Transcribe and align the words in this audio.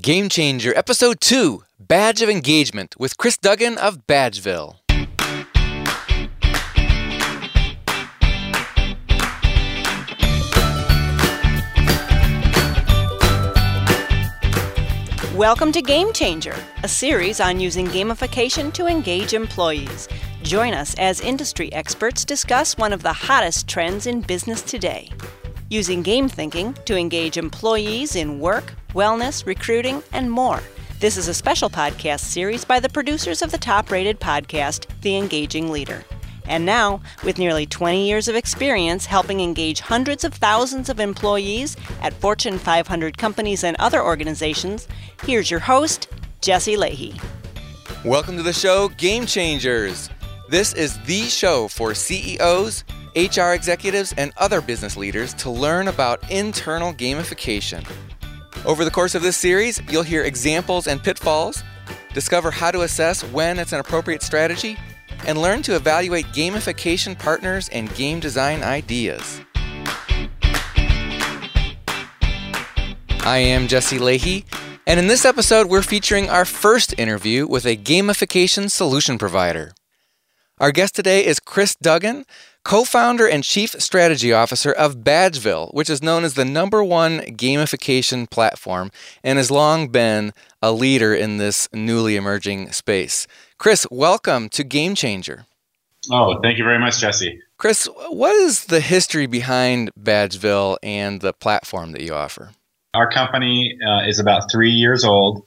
Game 0.00 0.30
Changer, 0.30 0.72
Episode 0.76 1.20
2 1.20 1.62
Badge 1.78 2.22
of 2.22 2.30
Engagement 2.30 2.94
with 2.98 3.18
Kris 3.18 3.36
Duggan 3.36 3.76
of 3.76 4.06
Badgeville. 4.06 4.76
Welcome 15.34 15.70
to 15.72 15.82
Game 15.82 16.14
Changer, 16.14 16.56
a 16.82 16.88
series 16.88 17.38
on 17.38 17.60
using 17.60 17.86
gamification 17.88 18.72
to 18.72 18.86
engage 18.86 19.34
employees. 19.34 20.08
Join 20.42 20.72
us 20.72 20.94
as 20.98 21.20
industry 21.20 21.70
experts 21.74 22.24
discuss 22.24 22.78
one 22.78 22.94
of 22.94 23.02
the 23.02 23.12
hottest 23.12 23.68
trends 23.68 24.06
in 24.06 24.22
business 24.22 24.62
today 24.62 25.10
using 25.70 26.02
game 26.02 26.28
thinking 26.28 26.74
to 26.84 26.96
engage 26.96 27.38
employees 27.38 28.16
in 28.16 28.40
work, 28.40 28.74
wellness, 28.92 29.46
recruiting, 29.46 30.02
and 30.12 30.30
more. 30.30 30.60
This 30.98 31.16
is 31.16 31.28
a 31.28 31.34
special 31.34 31.70
podcast 31.70 32.20
series 32.20 32.64
by 32.64 32.80
the 32.80 32.88
producers 32.88 33.40
of 33.40 33.52
the 33.52 33.58
top 33.58 33.90
rated 33.90 34.20
podcast, 34.20 34.86
The 35.00 35.16
Engaging 35.16 35.70
Leader. 35.70 36.04
And 36.44 36.66
now, 36.66 37.00
with 37.22 37.38
nearly 37.38 37.66
20 37.66 38.04
years 38.04 38.26
of 38.26 38.34
experience 38.34 39.06
helping 39.06 39.40
engage 39.40 39.78
hundreds 39.78 40.24
of 40.24 40.34
thousands 40.34 40.88
of 40.88 40.98
employees 40.98 41.76
at 42.02 42.14
Fortune 42.14 42.58
500 42.58 43.16
companies 43.16 43.62
and 43.62 43.76
other 43.78 44.02
organizations, 44.02 44.88
here's 45.22 45.52
your 45.52 45.60
host, 45.60 46.08
Jesse 46.40 46.76
Lahey. 46.76 47.22
Welcome 48.04 48.36
to 48.36 48.42
the 48.42 48.52
show, 48.52 48.88
Game 48.88 49.24
Changers. 49.24 50.10
This 50.48 50.74
is 50.74 50.98
the 51.04 51.22
show 51.28 51.68
for 51.68 51.94
CEOs, 51.94 52.82
HR 53.16 53.52
executives, 53.54 54.14
and 54.16 54.32
other 54.36 54.60
business 54.60 54.96
leaders 54.96 55.34
to 55.34 55.50
learn 55.50 55.88
about 55.88 56.30
internal 56.30 56.92
gamification. 56.92 57.84
Over 58.64 58.84
the 58.84 58.90
course 58.90 59.14
of 59.14 59.22
this 59.22 59.36
series, 59.36 59.80
you'll 59.90 60.02
hear 60.02 60.22
examples 60.24 60.86
and 60.86 61.02
pitfalls, 61.02 61.62
discover 62.12 62.50
how 62.50 62.70
to 62.70 62.82
assess 62.82 63.24
when 63.24 63.58
it's 63.58 63.72
an 63.72 63.80
appropriate 63.80 64.22
strategy, 64.22 64.76
and 65.26 65.40
learn 65.40 65.62
to 65.62 65.76
evaluate 65.76 66.26
gamification 66.26 67.18
partners 67.18 67.68
and 67.70 67.94
game 67.94 68.20
design 68.20 68.62
ideas. 68.62 69.40
I 73.22 73.38
am 73.38 73.68
Jesse 73.68 73.98
Lahey, 73.98 74.44
and 74.86 74.98
in 74.98 75.06
this 75.06 75.24
episode, 75.24 75.68
we're 75.68 75.82
featuring 75.82 76.30
our 76.30 76.44
first 76.44 76.98
interview 76.98 77.46
with 77.46 77.66
a 77.66 77.76
gamification 77.76 78.70
solution 78.70 79.18
provider. 79.18 79.72
Our 80.58 80.72
guest 80.72 80.94
today 80.94 81.24
is 81.24 81.40
Kris 81.40 81.74
Duggan, 81.74 82.24
co 82.64 82.84
founder 82.84 83.26
and 83.26 83.44
chief 83.44 83.70
strategy 83.80 84.32
officer 84.32 84.72
of 84.72 84.98
Badgeville, 84.98 85.72
which 85.74 85.90
is 85.90 86.02
known 86.02 86.24
as 86.24 86.34
the 86.34 86.44
number 86.44 86.82
one 86.84 87.20
gamification 87.20 88.28
platform 88.28 88.90
and 89.22 89.38
has 89.38 89.50
long 89.50 89.88
been 89.88 90.32
a 90.62 90.72
leader 90.72 91.14
in 91.14 91.38
this 91.38 91.68
newly 91.72 92.16
emerging 92.16 92.72
space. 92.72 93.26
Kris, 93.58 93.86
welcome 93.90 94.48
to 94.50 94.64
Game 94.64 94.94
Changer. 94.94 95.46
Oh, 96.10 96.40
thank 96.42 96.58
you 96.58 96.64
very 96.64 96.78
much, 96.78 96.98
Jesse. 96.98 97.40
Kris, 97.58 97.86
what 98.08 98.34
is 98.34 98.66
the 98.66 98.80
history 98.80 99.26
behind 99.26 99.90
Badgeville 100.00 100.78
and 100.82 101.20
the 101.20 101.34
platform 101.34 101.92
that 101.92 102.02
you 102.02 102.14
offer? 102.14 102.52
Our 102.94 103.10
company 103.10 103.76
uh, 103.86 104.08
is 104.08 104.18
about 104.18 104.50
three 104.50 104.70
years 104.70 105.04
old. 105.04 105.46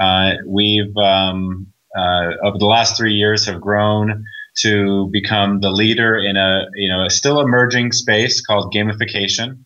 Uh, 0.00 0.32
we've, 0.46 0.96
um, 0.96 1.66
uh, 1.96 2.30
over 2.42 2.58
the 2.58 2.66
last 2.66 2.96
three 2.96 3.14
years, 3.14 3.44
have 3.46 3.60
grown 3.60 4.24
to 4.58 5.08
become 5.12 5.60
the 5.60 5.70
leader 5.70 6.18
in 6.18 6.36
a 6.36 6.66
you 6.74 6.88
know 6.88 7.04
a 7.04 7.10
still 7.10 7.40
emerging 7.40 7.92
space 7.92 8.44
called 8.44 8.72
gamification. 8.74 9.58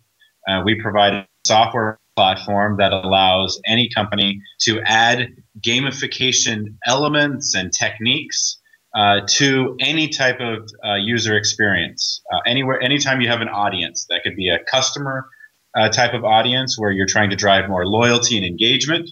Uh, 0.48 0.62
we 0.64 0.80
provide 0.80 1.12
a 1.12 1.26
software 1.44 1.98
platform 2.16 2.76
that 2.78 2.92
allows 2.92 3.60
any 3.66 3.88
company 3.94 4.40
to 4.60 4.80
add 4.84 5.28
gamification 5.60 6.74
elements 6.86 7.54
and 7.54 7.72
techniques 7.72 8.58
uh, 8.94 9.20
to 9.28 9.76
any 9.80 10.08
type 10.08 10.40
of 10.40 10.66
uh, 10.84 10.94
user 10.94 11.36
experience. 11.36 12.22
Uh, 12.32 12.38
anywhere, 12.46 12.80
anytime 12.82 13.20
you 13.20 13.28
have 13.28 13.42
an 13.42 13.48
audience, 13.48 14.06
that 14.08 14.22
could 14.22 14.34
be 14.34 14.48
a 14.48 14.58
customer 14.70 15.28
uh, 15.76 15.88
type 15.90 16.14
of 16.14 16.24
audience 16.24 16.78
where 16.78 16.90
you're 16.90 17.06
trying 17.06 17.28
to 17.28 17.36
drive 17.36 17.68
more 17.68 17.86
loyalty 17.86 18.36
and 18.36 18.46
engagement. 18.46 19.10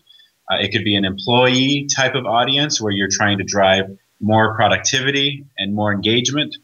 Uh, 0.51 0.56
it 0.56 0.73
could 0.73 0.85
be 0.85 0.97
an 0.97 1.05
employee 1.05 1.87
type 1.95 2.15
of 2.15 2.25
audience 2.25 2.81
where 2.81 2.93
you're 2.93 3.11
trying 3.11 3.37
to 3.37 3.45
drive 3.45 3.85
more 4.25 4.55
productivity 4.55 5.45
and 5.59 5.75
more 5.75 5.93
engagement. 5.93 6.57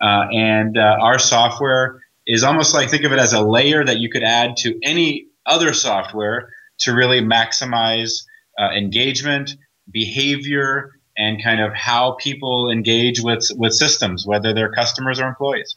Uh, 0.00 0.26
and 0.32 0.78
uh, 0.78 0.96
our 1.00 1.18
software 1.18 2.02
is 2.26 2.44
almost 2.44 2.72
like 2.72 2.88
think 2.88 3.04
of 3.04 3.12
it 3.12 3.18
as 3.18 3.32
a 3.32 3.42
layer 3.42 3.84
that 3.84 3.98
you 3.98 4.08
could 4.08 4.22
add 4.22 4.56
to 4.56 4.78
any 4.82 5.26
other 5.44 5.74
software 5.74 6.48
to 6.78 6.92
really 6.92 7.20
maximize 7.20 8.24
uh, 8.58 8.70
engagement, 8.70 9.56
behavior, 9.90 10.92
and 11.16 11.42
kind 11.42 11.60
of 11.60 11.74
how 11.74 12.16
people 12.20 12.70
engage 12.70 13.20
with 13.20 13.46
with 13.56 13.74
systems, 13.74 14.26
whether 14.26 14.54
they're 14.54 14.72
customers 14.72 15.20
or 15.20 15.26
employees. 15.26 15.76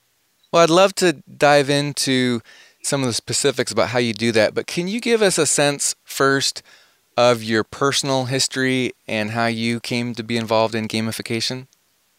Well, 0.51 0.61
I'd 0.63 0.69
love 0.69 0.93
to 0.95 1.13
dive 1.37 1.69
into 1.69 2.41
some 2.83 3.01
of 3.01 3.07
the 3.07 3.13
specifics 3.13 3.71
about 3.71 3.89
how 3.89 3.99
you 3.99 4.13
do 4.13 4.31
that, 4.33 4.53
but 4.53 4.67
can 4.67 4.87
you 4.87 5.01
give 5.01 5.21
us 5.21 5.37
a 5.37 5.45
sense 5.45 5.95
first 6.03 6.61
of 7.17 7.43
your 7.43 7.63
personal 7.63 8.25
history 8.25 8.93
and 9.07 9.31
how 9.31 9.47
you 9.47 9.79
came 9.79 10.13
to 10.15 10.23
be 10.23 10.37
involved 10.37 10.75
in 10.75 10.87
gamification? 10.87 11.67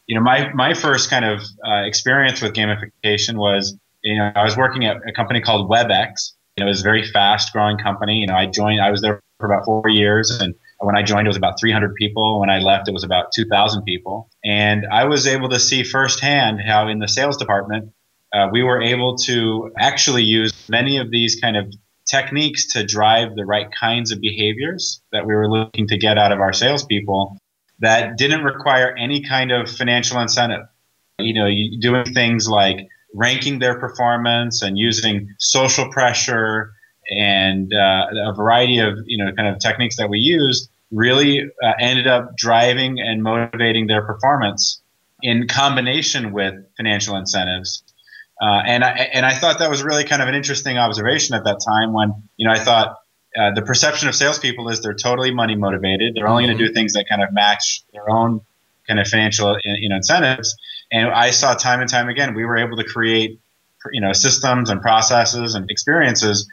You 0.07 0.17
know, 0.17 0.23
my, 0.23 0.53
my 0.53 0.75
first 0.75 1.11
kind 1.11 1.25
of 1.25 1.41
uh, 1.67 1.83
experience 1.85 2.43
with 2.43 2.53
gamification 2.53 3.37
was, 3.37 3.77
you 4.03 4.19
know, 4.19 4.33
I 4.35 4.45
was 4.45 4.57
working 4.57 4.85
at 4.85 4.97
a 5.09 5.13
company 5.13 5.41
called 5.41 5.71
WebEx. 5.71 6.33
You 6.57 6.65
know, 6.65 6.69
it 6.69 6.71
was 6.71 6.81
a 6.81 6.85
very 6.85 7.07
fast 7.11 7.53
growing 7.53 7.79
company. 7.79 8.19
You 8.19 8.27
know, 8.27 8.35
I 8.35 8.47
joined, 8.47 8.81
I 8.81 8.91
was 8.91 9.01
there 9.01 9.21
for 9.41 9.47
about 9.47 9.65
four 9.65 9.89
years 9.89 10.31
and 10.31 10.55
when 10.85 10.97
I 10.97 11.03
joined, 11.03 11.27
it 11.27 11.31
was 11.31 11.37
about 11.37 11.59
300 11.59 11.95
people. 11.95 12.41
When 12.41 12.51
I 12.51 12.59
left, 12.59 12.89
it 12.89 12.93
was 12.93 13.05
about 13.05 13.33
2,000 13.33 13.83
people. 13.83 14.29
And 14.45 14.87
I 14.91 15.05
was 15.05 15.27
able 15.27 15.49
to 15.51 15.59
see 15.59 15.83
firsthand 15.83 16.61
how 16.61 16.89
in 16.89 16.99
the 16.99 17.09
sales 17.09 17.37
department, 17.37 17.93
uh, 18.33 18.49
we 18.53 18.63
were 18.63 18.83
able 18.83 19.17
to 19.17 19.73
actually 19.79 20.25
use 20.25 20.53
many 20.69 20.99
of 20.99 21.11
these 21.11 21.39
kind 21.41 21.57
of 21.57 21.73
techniques 22.07 22.67
to 22.73 22.85
drive 22.85 23.35
the 23.35 23.45
right 23.45 23.69
kinds 23.73 24.13
of 24.13 24.21
behaviors 24.21 25.01
that 25.13 25.27
we 25.27 25.35
were 25.35 25.51
looking 25.51 25.87
to 25.89 25.97
get 25.97 26.19
out 26.19 26.33
of 26.33 26.41
our 26.41 26.53
salespeople 26.53 27.39
that 27.81 28.17
didn't 28.17 28.45
require 28.45 28.95
any 28.97 29.21
kind 29.21 29.51
of 29.51 29.71
financial 29.71 30.21
incentive. 30.21 30.67
You 31.19 31.35
know, 31.35 31.49
doing 31.81 32.13
things 32.13 32.49
like 32.49 32.89
ranking 33.15 33.59
their 33.61 33.79
performance 33.79 34.63
and 34.63 34.77
using 34.77 35.29
social 35.39 35.91
pressure 35.91 36.73
and 37.11 37.73
uh, 37.73 38.07
a 38.27 38.35
variety 38.35 38.79
of 38.79 38.99
you 39.07 39.23
know 39.23 39.33
kind 39.33 39.49
of 39.49 39.59
techniques 39.59 39.97
that 39.97 40.09
we 40.09 40.19
used 40.19 40.71
really 40.91 41.43
uh, 41.63 41.73
ended 41.81 42.07
up 42.07 42.37
driving 42.37 43.01
and 43.01 43.23
motivating 43.23 43.87
their 43.87 44.05
performance 44.05 44.81
in 45.23 45.47
combination 45.47 46.33
with 46.33 46.55
financial 46.77 47.17
incentives 47.17 47.83
uh, 48.45 48.63
and 48.67 48.85
I 48.85 48.91
and 48.91 49.25
I 49.25 49.33
thought 49.33 49.61
that 49.61 49.71
was 49.71 49.83
really 49.83 50.05
kind 50.05 50.21
of 50.21 50.29
an 50.29 50.35
interesting 50.35 50.77
observation 50.77 51.35
at 51.35 51.45
that 51.45 51.61
time 51.67 51.95
when 51.95 52.13
you 52.37 52.47
know 52.47 52.53
I 52.53 52.59
thought 52.59 52.99
uh, 53.35 53.53
the 53.55 53.63
perception 53.63 54.07
of 54.09 54.15
salespeople 54.15 54.69
is 54.69 54.83
they're 54.83 54.93
totally 54.93 55.33
money 55.33 55.55
motivated. 55.55 56.15
They're 56.15 56.29
only 56.29 56.45
going 56.45 56.59
to 56.59 56.67
do 56.67 56.73
things 56.73 56.93
that 56.93 57.09
kind 57.09 57.23
of 57.23 57.33
match 57.33 57.83
their 57.95 58.11
own 58.11 58.43
kind 58.87 59.01
of 59.01 59.09
financial 59.09 59.57
you 59.65 59.89
know 59.89 59.97
incentives. 59.97 60.55
And 60.93 61.09
I 61.09 61.31
saw 61.31 61.55
time 61.55 61.81
and 61.81 61.89
time 61.89 62.11
again 62.11 62.35
we 62.35 62.45
were 62.45 62.59
able 62.59 62.77
to 62.77 62.85
create 62.85 63.41
you 63.93 64.01
know 64.03 64.13
systems 64.13 64.69
and 64.69 64.83
processes 64.83 65.55
and 65.55 65.71
experiences 65.71 66.47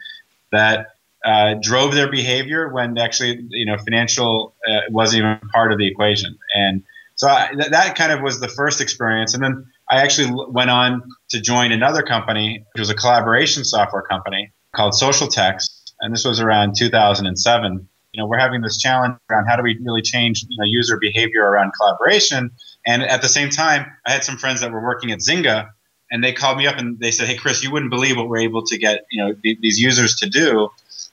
that 0.50 0.94
uh, 1.26 1.56
drove 1.60 1.94
their 1.94 2.10
behavior 2.10 2.68
when 2.68 2.96
actually 2.96 3.44
you 3.50 3.66
know 3.66 3.76
financial 3.76 4.54
uh, 4.66 4.80
wasn't 4.88 5.24
even 5.24 5.38
part 5.52 5.72
of 5.72 5.78
the 5.78 5.86
equation. 5.86 6.38
And 6.54 6.84
so 7.16 7.28
I, 7.28 7.50
th- 7.52 7.68
that 7.68 7.96
kind 7.96 8.12
of 8.12 8.22
was 8.22 8.40
the 8.40 8.48
first 8.48 8.80
experience. 8.80 9.34
And 9.34 9.44
then 9.44 9.66
I 9.92 9.96
actually 10.00 10.32
went 10.48 10.70
on 10.70 11.02
to 11.28 11.40
join 11.40 11.70
another 11.70 12.02
company, 12.02 12.64
which 12.72 12.80
was 12.80 12.88
a 12.88 12.94
collaboration 12.94 13.62
software 13.62 14.00
company 14.00 14.50
called 14.74 14.94
Socialtext, 14.94 15.92
and 16.00 16.14
this 16.14 16.24
was 16.24 16.40
around 16.40 16.76
2007. 16.78 17.88
You 18.14 18.22
know, 18.22 18.26
we're 18.26 18.38
having 18.38 18.62
this 18.62 18.78
challenge 18.78 19.18
around 19.30 19.48
how 19.48 19.56
do 19.56 19.62
we 19.62 19.78
really 19.84 20.00
change 20.00 20.46
you 20.48 20.56
know 20.56 20.64
user 20.64 20.96
behavior 20.98 21.42
around 21.42 21.72
collaboration, 21.78 22.52
and 22.86 23.02
at 23.02 23.20
the 23.20 23.28
same 23.28 23.50
time, 23.50 23.84
I 24.06 24.12
had 24.12 24.24
some 24.24 24.38
friends 24.38 24.62
that 24.62 24.72
were 24.72 24.82
working 24.82 25.12
at 25.12 25.18
Zynga, 25.18 25.68
and 26.10 26.24
they 26.24 26.32
called 26.32 26.56
me 26.56 26.66
up 26.66 26.78
and 26.78 26.98
they 26.98 27.10
said, 27.10 27.28
"Hey, 27.28 27.36
Kris, 27.36 27.62
you 27.62 27.70
wouldn't 27.70 27.90
believe 27.90 28.16
what 28.16 28.30
we're 28.30 28.40
able 28.40 28.64
to 28.64 28.78
get 28.78 29.04
you 29.10 29.22
know 29.22 29.34
th- 29.34 29.58
these 29.60 29.78
users 29.78 30.14
to 30.16 30.26
do 30.26 30.70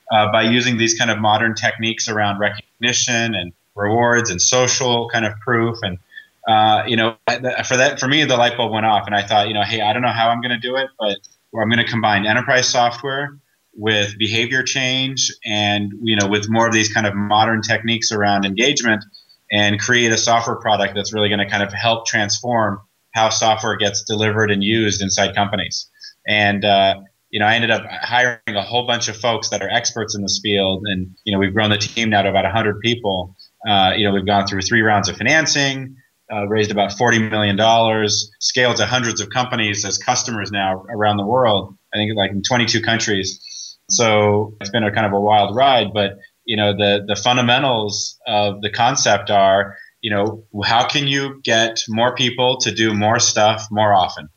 uh, 0.09 0.31
by 0.31 0.43
using 0.43 0.77
these 0.77 0.97
kind 0.97 1.11
of 1.11 1.19
modern 1.19 1.53
techniques 1.53 2.07
around 2.07 2.39
recognition 2.39 3.35
and 3.35 3.51
rewards 3.75 4.29
and 4.29 4.41
social 4.41 5.09
kind 5.09 5.25
of 5.25 5.33
proof 5.41 5.79
and 5.81 5.97
uh, 6.49 6.83
you 6.87 6.95
know, 6.95 7.15
for 7.67 7.77
that, 7.77 7.99
for 7.99 8.07
me, 8.07 8.25
the 8.25 8.35
light 8.35 8.57
bulb 8.57 8.71
went 8.71 8.85
off, 8.85 9.05
and 9.05 9.15
I 9.15 9.21
thought, 9.21 9.47
you 9.49 9.53
know, 9.53 9.61
hey, 9.61 9.81
I 9.81 9.93
don't 9.93 10.01
know 10.01 10.11
how 10.11 10.29
I'm 10.29 10.41
going 10.41 10.49
to 10.49 10.57
do 10.59 10.75
it, 10.75 10.89
but 10.97 11.19
I'm 11.55 11.69
going 11.69 11.77
to 11.77 11.89
combine 11.89 12.25
enterprise 12.25 12.67
software 12.67 13.37
with 13.75 14.17
behavior 14.17 14.63
change, 14.63 15.31
and 15.45 15.93
you 16.01 16.15
know, 16.15 16.27
with 16.27 16.49
more 16.49 16.65
of 16.65 16.73
these 16.73 16.91
kind 16.91 17.05
of 17.05 17.13
modern 17.13 17.61
techniques 17.61 18.11
around 18.11 18.45
engagement, 18.45 19.03
and 19.51 19.79
create 19.79 20.11
a 20.11 20.17
software 20.17 20.55
product 20.55 20.95
that's 20.95 21.13
really 21.13 21.29
going 21.29 21.39
to 21.39 21.47
kind 21.47 21.61
of 21.61 21.71
help 21.71 22.07
transform 22.07 22.81
how 23.13 23.29
software 23.29 23.75
gets 23.75 24.03
delivered 24.03 24.49
and 24.49 24.63
used 24.63 25.03
inside 25.03 25.35
companies. 25.35 25.87
And 26.27 26.65
uh, 26.65 26.95
you 27.29 27.39
know, 27.39 27.45
I 27.45 27.53
ended 27.53 27.69
up 27.69 27.83
hiring 27.85 28.39
a 28.47 28.63
whole 28.63 28.87
bunch 28.87 29.07
of 29.07 29.15
folks 29.15 29.49
that 29.49 29.61
are 29.61 29.69
experts 29.69 30.15
in 30.15 30.23
this 30.23 30.39
field, 30.41 30.87
and 30.87 31.15
you 31.25 31.31
know, 31.31 31.37
we've 31.37 31.53
grown 31.53 31.69
the 31.69 31.77
team 31.77 32.09
now 32.09 32.23
to 32.23 32.29
about 32.29 32.45
100 32.45 32.79
people. 32.79 33.35
Uh, 33.67 33.93
you 33.95 34.03
know, 34.03 34.11
we've 34.11 34.25
gone 34.25 34.47
through 34.47 34.61
three 34.61 34.81
rounds 34.81 35.09
of 35.09 35.17
financing, 35.17 35.95
uh, 36.31 36.47
raised 36.47 36.71
about 36.71 36.93
40 36.93 37.29
million 37.29 37.55
dollars, 37.55 38.31
scaled 38.39 38.77
to 38.77 38.85
hundreds 38.85 39.21
of 39.21 39.29
companies 39.29 39.85
as 39.85 39.97
customers 39.97 40.51
now 40.51 40.85
around 40.89 41.17
the 41.17 41.25
world. 41.25 41.75
I 41.93 41.97
think 41.97 42.15
like 42.15 42.31
in 42.31 42.43
22 42.43 42.81
countries. 42.81 43.77
So 43.89 44.55
it's 44.61 44.69
been 44.69 44.83
a 44.83 44.91
kind 44.91 45.07
of 45.07 45.13
a 45.13 45.19
wild 45.19 45.55
ride, 45.55 45.87
but 45.93 46.17
you 46.45 46.57
know, 46.57 46.73
the 46.73 47.03
the 47.07 47.15
fundamentals 47.15 48.19
of 48.27 48.61
the 48.61 48.69
concept 48.69 49.29
are, 49.29 49.75
you 50.01 50.11
know, 50.11 50.43
how 50.63 50.87
can 50.87 51.07
you 51.07 51.41
get 51.43 51.81
more 51.87 52.15
people 52.15 52.57
to 52.57 52.71
do 52.71 52.93
more 52.93 53.19
stuff 53.19 53.67
more 53.71 53.93
often? 53.93 54.29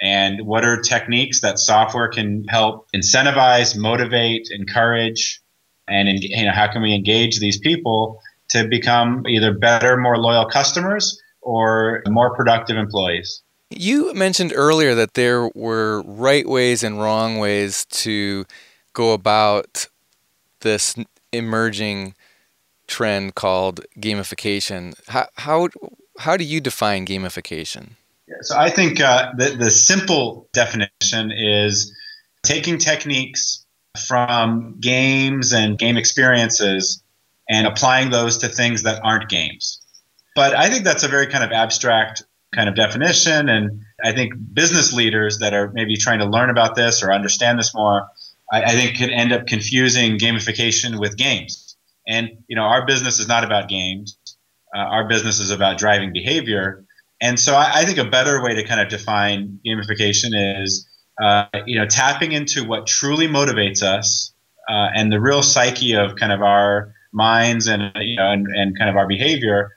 and 0.00 0.46
what 0.46 0.64
are 0.64 0.80
techniques 0.80 1.40
that 1.40 1.58
software 1.58 2.08
can 2.08 2.44
help 2.48 2.86
incentivize, 2.94 3.76
motivate, 3.76 4.48
encourage, 4.50 5.40
and 5.88 6.22
you 6.22 6.44
know 6.44 6.52
how 6.52 6.70
can 6.70 6.82
we 6.82 6.94
engage 6.94 7.38
these 7.38 7.58
people 7.58 8.20
to 8.50 8.66
become 8.68 9.24
either 9.28 9.52
better, 9.52 9.96
more 9.96 10.18
loyal 10.18 10.46
customers 10.46 11.20
or 11.40 12.02
more 12.08 12.34
productive 12.34 12.76
employees. 12.76 13.42
You 13.70 14.14
mentioned 14.14 14.52
earlier 14.54 14.94
that 14.94 15.14
there 15.14 15.48
were 15.54 16.02
right 16.02 16.48
ways 16.48 16.82
and 16.82 17.00
wrong 17.00 17.38
ways 17.38 17.84
to 17.86 18.44
go 18.92 19.12
about 19.12 19.88
this 20.60 20.94
emerging 21.32 22.14
trend 22.86 23.34
called 23.34 23.80
gamification. 23.98 24.94
How 25.08 25.28
how 25.34 25.68
how 26.18 26.36
do 26.36 26.44
you 26.44 26.60
define 26.60 27.06
gamification? 27.06 27.90
So 28.42 28.56
I 28.56 28.70
think 28.70 29.00
uh, 29.00 29.32
the, 29.36 29.50
the 29.50 29.70
simple 29.70 30.48
definition 30.52 31.30
is 31.30 31.94
taking 32.42 32.78
techniques 32.78 33.64
from 34.06 34.76
games 34.80 35.52
and 35.52 35.78
game 35.78 35.96
experiences 35.96 37.02
and 37.48 37.66
applying 37.66 38.10
those 38.10 38.38
to 38.38 38.48
things 38.48 38.82
that 38.82 39.00
aren't 39.04 39.28
games. 39.28 39.80
But 40.34 40.54
I 40.54 40.68
think 40.68 40.84
that's 40.84 41.02
a 41.02 41.08
very 41.08 41.26
kind 41.26 41.44
of 41.44 41.52
abstract 41.52 42.22
kind 42.54 42.68
of 42.68 42.74
definition. 42.74 43.48
And 43.48 43.82
I 44.02 44.12
think 44.12 44.34
business 44.52 44.92
leaders 44.92 45.38
that 45.38 45.54
are 45.54 45.70
maybe 45.72 45.96
trying 45.96 46.18
to 46.18 46.26
learn 46.26 46.50
about 46.50 46.74
this 46.74 47.02
or 47.02 47.12
understand 47.12 47.58
this 47.58 47.74
more, 47.74 48.08
I, 48.52 48.62
I 48.62 48.70
think 48.72 48.98
could 48.98 49.10
end 49.10 49.32
up 49.32 49.46
confusing 49.46 50.18
gamification 50.18 51.00
with 51.00 51.16
games. 51.16 51.76
And, 52.06 52.30
you 52.48 52.56
know, 52.56 52.62
our 52.62 52.86
business 52.86 53.18
is 53.18 53.28
not 53.28 53.44
about 53.44 53.68
games. 53.68 54.18
Uh, 54.74 54.78
our 54.78 55.08
business 55.08 55.40
is 55.40 55.50
about 55.50 55.78
driving 55.78 56.12
behavior. 56.12 56.84
And 57.20 57.40
so 57.40 57.54
I, 57.54 57.80
I, 57.80 57.84
think 57.84 57.98
a 57.98 58.04
better 58.04 58.42
way 58.42 58.54
to 58.54 58.64
kind 58.64 58.80
of 58.80 58.88
define 58.88 59.58
gamification 59.66 60.60
is, 60.62 60.86
uh, 61.20 61.46
you 61.66 61.78
know, 61.78 61.86
tapping 61.86 62.32
into 62.32 62.64
what 62.64 62.86
truly 62.86 63.26
motivates 63.26 63.82
us 63.82 64.32
uh, 64.68 64.88
and 64.94 65.10
the 65.10 65.20
real 65.20 65.42
psyche 65.42 65.94
of 65.94 66.16
kind 66.16 66.32
of 66.32 66.42
our 66.42 66.92
minds 67.16 67.66
and 67.66 67.90
you 67.96 68.16
know 68.16 68.30
and, 68.30 68.46
and 68.46 68.78
kind 68.78 68.88
of 68.90 68.96
our 68.96 69.06
behavior, 69.06 69.72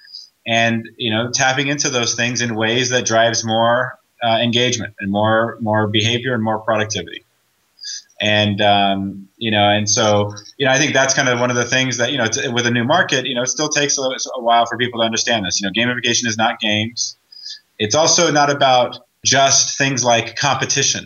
and 0.45 0.87
you 0.97 1.11
know, 1.11 1.31
tapping 1.31 1.67
into 1.67 1.89
those 1.89 2.15
things 2.15 2.41
in 2.41 2.55
ways 2.55 2.89
that 2.89 3.05
drives 3.05 3.43
more 3.43 3.97
uh, 4.23 4.37
engagement 4.37 4.93
and 4.99 5.11
more 5.11 5.57
more 5.61 5.87
behavior 5.87 6.33
and 6.33 6.43
more 6.43 6.59
productivity. 6.59 7.23
And 8.21 8.61
um, 8.61 9.29
you 9.37 9.49
know, 9.49 9.69
and 9.69 9.89
so 9.89 10.33
you 10.57 10.65
know, 10.65 10.71
I 10.71 10.77
think 10.77 10.93
that's 10.93 11.13
kind 11.13 11.29
of 11.29 11.39
one 11.39 11.49
of 11.49 11.55
the 11.55 11.65
things 11.65 11.97
that 11.97 12.11
you 12.11 12.17
know, 12.17 12.27
with 12.53 12.67
a 12.67 12.71
new 12.71 12.83
market, 12.83 13.25
you 13.25 13.33
know, 13.33 13.41
it 13.43 13.47
still 13.47 13.69
takes 13.69 13.97
a, 13.97 14.01
a 14.01 14.41
while 14.41 14.65
for 14.65 14.77
people 14.77 14.99
to 14.99 15.05
understand 15.05 15.45
this. 15.45 15.59
You 15.59 15.67
know, 15.67 15.73
gamification 15.73 16.27
is 16.27 16.37
not 16.37 16.59
games 16.59 17.15
it's 17.79 17.95
also 17.95 18.29
not 18.31 18.51
about 18.51 18.99
just 19.25 19.77
things 19.77 20.03
like 20.03 20.35
competition. 20.35 21.05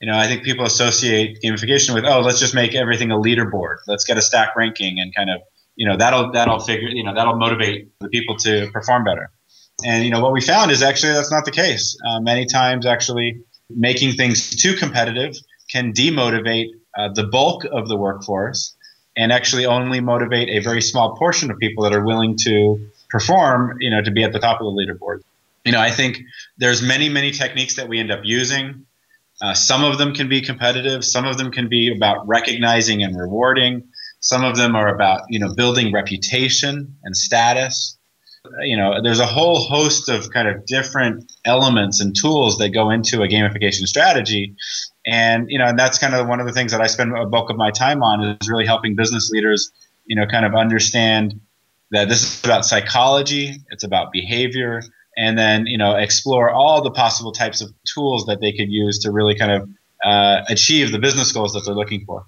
You 0.00 0.10
know, 0.10 0.16
I 0.16 0.26
think 0.26 0.44
people 0.44 0.64
associate 0.64 1.38
gamification 1.42 1.94
with, 1.94 2.04
oh, 2.04 2.20
let's 2.20 2.38
just 2.38 2.54
make 2.54 2.74
everything 2.74 3.10
a 3.10 3.16
leaderboard. 3.16 3.78
Let's 3.86 4.04
get 4.04 4.16
a 4.16 4.22
stack 4.22 4.54
ranking 4.54 5.00
and 5.00 5.14
kind 5.14 5.28
of, 5.28 5.40
you 5.74 5.88
know, 5.88 5.96
that'll 5.96 6.30
that'll 6.32 6.60
figure, 6.60 6.88
you 6.88 7.02
know, 7.02 7.14
that'll 7.14 7.36
motivate 7.36 7.88
the 8.00 8.08
people 8.08 8.36
to 8.36 8.70
perform 8.72 9.04
better. 9.04 9.30
And 9.84 10.04
you 10.04 10.10
know, 10.10 10.20
what 10.20 10.32
we 10.32 10.40
found 10.40 10.70
is 10.70 10.82
actually 10.82 11.12
that's 11.12 11.30
not 11.30 11.44
the 11.44 11.50
case. 11.50 11.96
Uh, 12.08 12.20
many 12.20 12.46
times, 12.46 12.86
actually, 12.86 13.40
making 13.70 14.12
things 14.14 14.50
too 14.50 14.74
competitive 14.74 15.34
can 15.70 15.92
demotivate 15.92 16.68
uh, 16.96 17.08
the 17.12 17.24
bulk 17.24 17.64
of 17.64 17.88
the 17.88 17.96
workforce 17.96 18.76
and 19.16 19.32
actually 19.32 19.66
only 19.66 20.00
motivate 20.00 20.48
a 20.48 20.60
very 20.60 20.80
small 20.80 21.16
portion 21.16 21.50
of 21.50 21.58
people 21.58 21.82
that 21.84 21.92
are 21.92 22.04
willing 22.04 22.36
to 22.44 22.88
perform, 23.10 23.76
you 23.80 23.90
know, 23.90 24.00
to 24.00 24.10
be 24.12 24.22
at 24.22 24.32
the 24.32 24.38
top 24.38 24.60
of 24.60 24.64
the 24.64 24.70
leaderboard 24.70 25.22
you 25.68 25.72
know, 25.72 25.80
I 25.80 25.90
think 25.90 26.22
there's 26.56 26.80
many, 26.80 27.10
many 27.10 27.30
techniques 27.30 27.76
that 27.76 27.88
we 27.88 27.98
end 27.98 28.10
up 28.10 28.20
using. 28.24 28.86
Uh, 29.40 29.54
some 29.54 29.84
of 29.84 29.98
them 29.98 30.12
can 30.14 30.28
be 30.28 30.40
competitive. 30.40 31.04
Some 31.04 31.24
of 31.24 31.38
them 31.38 31.50
can 31.50 31.68
be 31.68 31.92
about 31.94 32.26
recognizing 32.26 33.02
and 33.02 33.16
rewarding. 33.18 33.84
Some 34.20 34.44
of 34.44 34.56
them 34.56 34.74
are 34.74 34.92
about, 34.92 35.22
you 35.28 35.38
know, 35.38 35.54
building 35.54 35.92
reputation 35.92 36.96
and 37.04 37.16
status. 37.16 37.96
You 38.62 38.76
know, 38.76 39.00
there's 39.02 39.20
a 39.20 39.26
whole 39.26 39.60
host 39.60 40.08
of 40.08 40.30
kind 40.30 40.48
of 40.48 40.64
different 40.66 41.30
elements 41.44 42.00
and 42.00 42.16
tools 42.16 42.58
that 42.58 42.70
go 42.70 42.90
into 42.90 43.22
a 43.22 43.28
gamification 43.28 43.86
strategy. 43.86 44.54
And, 45.06 45.46
you 45.48 45.58
know, 45.58 45.66
and 45.66 45.78
that's 45.78 45.98
kind 45.98 46.14
of 46.14 46.26
one 46.26 46.40
of 46.40 46.46
the 46.46 46.52
things 46.52 46.72
that 46.72 46.80
I 46.80 46.86
spend 46.86 47.16
a 47.16 47.26
bulk 47.26 47.50
of 47.50 47.56
my 47.56 47.70
time 47.70 48.02
on 48.02 48.22
is 48.24 48.48
really 48.48 48.66
helping 48.66 48.96
business 48.96 49.30
leaders, 49.30 49.70
you 50.06 50.16
know, 50.16 50.26
kind 50.26 50.46
of 50.46 50.54
understand 50.54 51.40
that 51.90 52.08
this 52.08 52.22
is 52.22 52.44
about 52.44 52.64
psychology, 52.64 53.56
it's 53.70 53.84
about 53.84 54.12
behavior, 54.12 54.82
and 55.18 55.36
then 55.36 55.66
you 55.66 55.76
know 55.76 55.96
explore 55.96 56.50
all 56.50 56.80
the 56.80 56.90
possible 56.90 57.32
types 57.32 57.60
of 57.60 57.70
tools 57.92 58.24
that 58.26 58.40
they 58.40 58.52
could 58.52 58.70
use 58.70 58.98
to 59.00 59.10
really 59.10 59.34
kind 59.34 59.52
of 59.52 59.68
uh, 60.04 60.42
achieve 60.48 60.92
the 60.92 60.98
business 60.98 61.32
goals 61.32 61.52
that 61.52 61.64
they're 61.66 61.74
looking 61.74 62.04
for. 62.06 62.24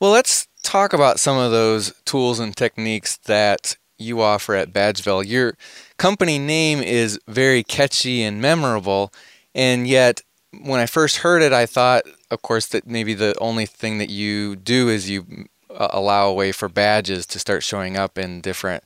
Well, 0.00 0.10
let's 0.10 0.48
talk 0.62 0.92
about 0.92 1.20
some 1.20 1.38
of 1.38 1.50
those 1.50 1.94
tools 2.04 2.40
and 2.40 2.54
techniques 2.54 3.16
that 3.26 3.76
you 3.96 4.20
offer 4.20 4.54
at 4.54 4.72
Badgeville. 4.72 5.26
Your 5.26 5.56
company 5.98 6.38
name 6.38 6.80
is 6.80 7.18
very 7.28 7.62
catchy 7.62 8.22
and 8.22 8.42
memorable, 8.42 9.12
and 9.54 9.86
yet 9.86 10.22
when 10.62 10.80
I 10.80 10.86
first 10.86 11.18
heard 11.18 11.42
it, 11.42 11.52
I 11.52 11.66
thought, 11.66 12.02
of 12.30 12.42
course, 12.42 12.66
that 12.66 12.86
maybe 12.86 13.14
the 13.14 13.36
only 13.40 13.66
thing 13.66 13.98
that 13.98 14.10
you 14.10 14.56
do 14.56 14.88
is 14.88 15.08
you 15.08 15.46
uh, 15.70 15.88
allow 15.92 16.28
a 16.28 16.34
way 16.34 16.50
for 16.50 16.68
badges 16.68 17.26
to 17.26 17.38
start 17.38 17.62
showing 17.62 17.96
up 17.96 18.18
in 18.18 18.40
different 18.40 18.82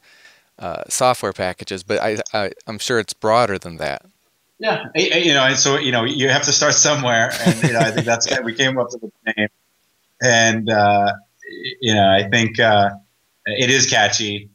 uh, 0.58 0.82
software 0.88 1.32
packages, 1.32 1.82
but 1.82 2.00
I, 2.00 2.18
I 2.32 2.52
am 2.66 2.78
sure 2.78 2.98
it's 2.98 3.14
broader 3.14 3.58
than 3.58 3.76
that. 3.78 4.02
Yeah, 4.58 4.84
you 4.94 5.34
know, 5.34 5.44
and 5.44 5.58
so 5.58 5.78
you 5.78 5.90
know, 5.90 6.04
you 6.04 6.28
have 6.28 6.42
to 6.44 6.52
start 6.52 6.74
somewhere, 6.74 7.32
and 7.44 7.62
you 7.62 7.72
know, 7.72 7.80
I 7.80 7.90
think 7.90 8.06
that's 8.06 8.28
we 8.42 8.54
came 8.54 8.78
up 8.78 8.88
with 8.92 9.12
the 9.12 9.32
name, 9.36 9.48
and 10.22 10.70
uh, 10.70 11.12
you 11.80 11.94
know, 11.94 12.08
I 12.08 12.28
think 12.30 12.60
uh, 12.60 12.90
it 13.46 13.70
is 13.70 13.86
catchy. 13.90 14.50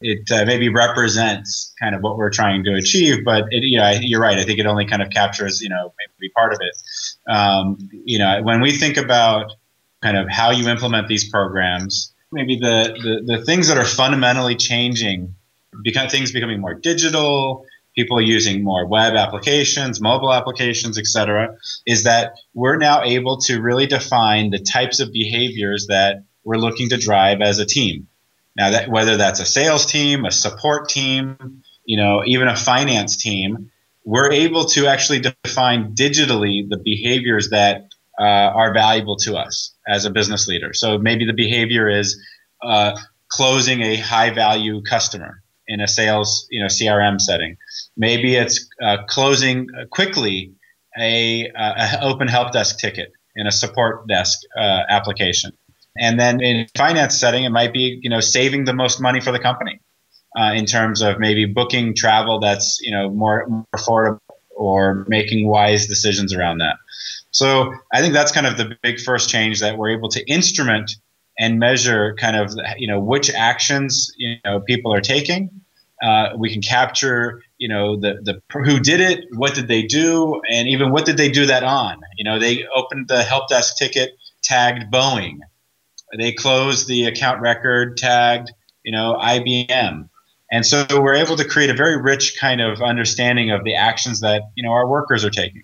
It 0.00 0.30
uh, 0.30 0.44
maybe 0.44 0.68
represents 0.68 1.72
kind 1.80 1.94
of 1.94 2.02
what 2.02 2.18
we're 2.18 2.30
trying 2.30 2.64
to 2.64 2.74
achieve, 2.74 3.24
but 3.24 3.44
it, 3.50 3.62
you 3.62 3.78
know, 3.78 3.90
you're 4.02 4.20
right. 4.20 4.36
I 4.36 4.42
think 4.42 4.58
it 4.58 4.66
only 4.66 4.84
kind 4.86 5.00
of 5.00 5.08
captures, 5.10 5.62
you 5.62 5.68
know, 5.68 5.94
maybe 6.20 6.30
part 6.32 6.52
of 6.52 6.58
it. 6.60 7.32
Um, 7.32 7.78
you 8.04 8.18
know, 8.18 8.42
when 8.42 8.60
we 8.60 8.72
think 8.72 8.96
about 8.96 9.52
kind 10.02 10.18
of 10.18 10.28
how 10.28 10.50
you 10.50 10.68
implement 10.68 11.08
these 11.08 11.30
programs, 11.30 12.12
maybe 12.32 12.56
the, 12.56 12.94
the, 13.02 13.36
the 13.36 13.44
things 13.44 13.68
that 13.68 13.78
are 13.78 13.84
fundamentally 13.86 14.56
changing 14.56 15.34
become 15.82 16.08
things 16.08 16.32
becoming 16.32 16.60
more 16.60 16.74
digital, 16.74 17.66
people 17.94 18.20
using 18.20 18.62
more 18.62 18.86
web 18.86 19.14
applications, 19.14 20.00
mobile 20.00 20.32
applications, 20.32 20.98
etc., 20.98 21.56
is 21.86 22.04
that 22.04 22.34
we're 22.52 22.76
now 22.76 23.02
able 23.02 23.38
to 23.38 23.60
really 23.60 23.86
define 23.86 24.50
the 24.50 24.58
types 24.58 25.00
of 25.00 25.12
behaviors 25.12 25.86
that 25.86 26.24
we're 26.44 26.56
looking 26.56 26.88
to 26.88 26.96
drive 26.96 27.40
as 27.40 27.58
a 27.58 27.66
team. 27.66 28.08
Now, 28.56 28.70
that 28.70 28.88
whether 28.88 29.16
that's 29.16 29.40
a 29.40 29.46
sales 29.46 29.86
team, 29.86 30.24
a 30.24 30.30
support 30.30 30.88
team, 30.88 31.62
you 31.84 31.96
know, 31.96 32.22
even 32.26 32.48
a 32.48 32.56
finance 32.56 33.16
team, 33.16 33.70
we're 34.04 34.30
able 34.32 34.66
to 34.66 34.86
actually 34.86 35.20
define 35.20 35.94
digitally 35.94 36.68
the 36.68 36.76
behaviors 36.76 37.50
that 37.50 37.88
uh, 38.18 38.22
are 38.22 38.72
valuable 38.72 39.16
to 39.16 39.36
us 39.36 39.74
as 39.88 40.04
a 40.04 40.10
business 40.10 40.46
leader. 40.46 40.72
So 40.72 40.98
maybe 40.98 41.24
the 41.24 41.32
behavior 41.32 41.88
is 41.88 42.20
uh, 42.62 42.96
closing 43.28 43.82
a 43.82 43.96
high 43.96 44.30
value 44.30 44.82
customer 44.82 45.42
in 45.68 45.80
a 45.80 45.88
sales 45.88 46.46
you 46.50 46.60
know 46.60 46.66
CRM 46.66 47.20
setting. 47.20 47.56
Maybe 47.96 48.34
it's 48.36 48.68
uh, 48.82 48.98
closing 49.08 49.68
quickly 49.90 50.52
a, 50.98 51.50
a, 51.56 51.98
open 52.02 52.28
help 52.28 52.52
desk 52.52 52.78
ticket 52.78 53.12
in 53.36 53.46
a 53.46 53.52
support 53.52 54.06
desk 54.06 54.38
uh, 54.56 54.82
application. 54.88 55.52
And 55.98 56.18
then 56.18 56.40
in 56.40 56.66
finance 56.76 57.18
setting, 57.18 57.44
it 57.44 57.50
might 57.50 57.72
be 57.72 57.98
you 58.02 58.10
know 58.10 58.20
saving 58.20 58.64
the 58.64 58.74
most 58.74 59.00
money 59.00 59.20
for 59.20 59.32
the 59.32 59.38
company 59.38 59.80
uh, 60.38 60.52
in 60.54 60.66
terms 60.66 61.00
of 61.02 61.18
maybe 61.18 61.44
booking 61.44 61.94
travel 61.94 62.40
that's 62.40 62.80
you 62.80 62.90
know 62.90 63.10
more, 63.10 63.46
more 63.48 63.66
affordable 63.74 64.18
or 64.56 65.04
making 65.08 65.48
wise 65.48 65.86
decisions 65.86 66.32
around 66.32 66.58
that. 66.58 66.76
So 67.30 67.72
I 67.92 68.00
think 68.00 68.14
that's 68.14 68.30
kind 68.30 68.46
of 68.46 68.56
the 68.56 68.76
big 68.82 69.00
first 69.00 69.28
change 69.28 69.60
that 69.60 69.76
we're 69.76 69.90
able 69.90 70.08
to 70.10 70.24
instrument 70.30 70.92
and 71.38 71.58
measure 71.58 72.14
kind 72.14 72.36
of 72.36 72.52
you 72.78 72.86
know 72.86 73.00
which 73.00 73.30
actions 73.30 74.12
you 74.16 74.36
know 74.44 74.60
people 74.60 74.92
are 74.94 75.00
taking 75.02 75.50
Uh, 76.02 76.36
we 76.36 76.50
can 76.52 76.60
capture, 76.60 77.40
you 77.56 77.68
know, 77.68 77.96
the 77.96 78.20
the 78.26 78.34
who 78.64 78.78
did 78.78 79.00
it, 79.00 79.24
what 79.36 79.54
did 79.54 79.68
they 79.68 79.82
do, 79.82 80.42
and 80.50 80.68
even 80.68 80.90
what 80.90 81.06
did 81.06 81.16
they 81.16 81.30
do 81.30 81.46
that 81.46 81.62
on. 81.62 81.96
You 82.18 82.24
know, 82.24 82.38
they 82.38 82.66
opened 82.74 83.08
the 83.08 83.22
help 83.22 83.48
desk 83.48 83.76
ticket 83.78 84.10
tagged 84.42 84.92
Boeing. 84.92 85.38
They 86.18 86.32
closed 86.32 86.88
the 86.88 87.06
account 87.06 87.40
record 87.40 87.96
tagged, 87.96 88.50
you 88.84 88.92
know, 88.92 89.14
IBM. 89.18 90.10
And 90.52 90.66
so 90.66 90.84
we're 90.90 91.14
able 91.14 91.36
to 91.36 91.44
create 91.44 91.70
a 91.70 91.74
very 91.74 91.96
rich 91.96 92.36
kind 92.38 92.60
of 92.60 92.82
understanding 92.82 93.50
of 93.50 93.64
the 93.64 93.74
actions 93.76 94.20
that 94.20 94.42
you 94.56 94.62
know 94.64 94.72
our 94.72 94.86
workers 94.86 95.24
are 95.24 95.30
taking, 95.30 95.62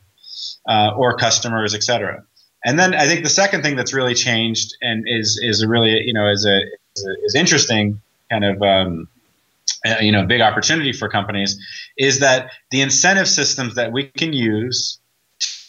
uh, 0.68 0.90
or 0.96 1.16
customers, 1.16 1.74
et 1.74 1.82
cetera. 1.82 2.24
And 2.64 2.78
then 2.78 2.94
I 2.94 3.06
think 3.06 3.22
the 3.22 3.30
second 3.30 3.62
thing 3.62 3.76
that's 3.76 3.94
really 3.94 4.14
changed 4.14 4.76
and 4.82 5.04
is 5.06 5.40
is 5.42 5.64
really 5.64 6.02
you 6.04 6.12
know 6.12 6.28
is 6.30 6.44
a 6.44 6.60
is, 6.96 7.06
a, 7.06 7.24
is 7.24 7.34
interesting 7.34 8.00
kind 8.30 8.44
of 8.44 8.62
um, 8.62 9.08
uh, 9.86 9.96
you 10.00 10.12
know 10.12 10.26
big 10.26 10.40
opportunity 10.40 10.92
for 10.92 11.08
companies 11.08 11.58
is 11.96 12.20
that 12.20 12.50
the 12.70 12.82
incentive 12.82 13.28
systems 13.28 13.76
that 13.76 13.92
we 13.92 14.04
can 14.04 14.32
use 14.32 14.98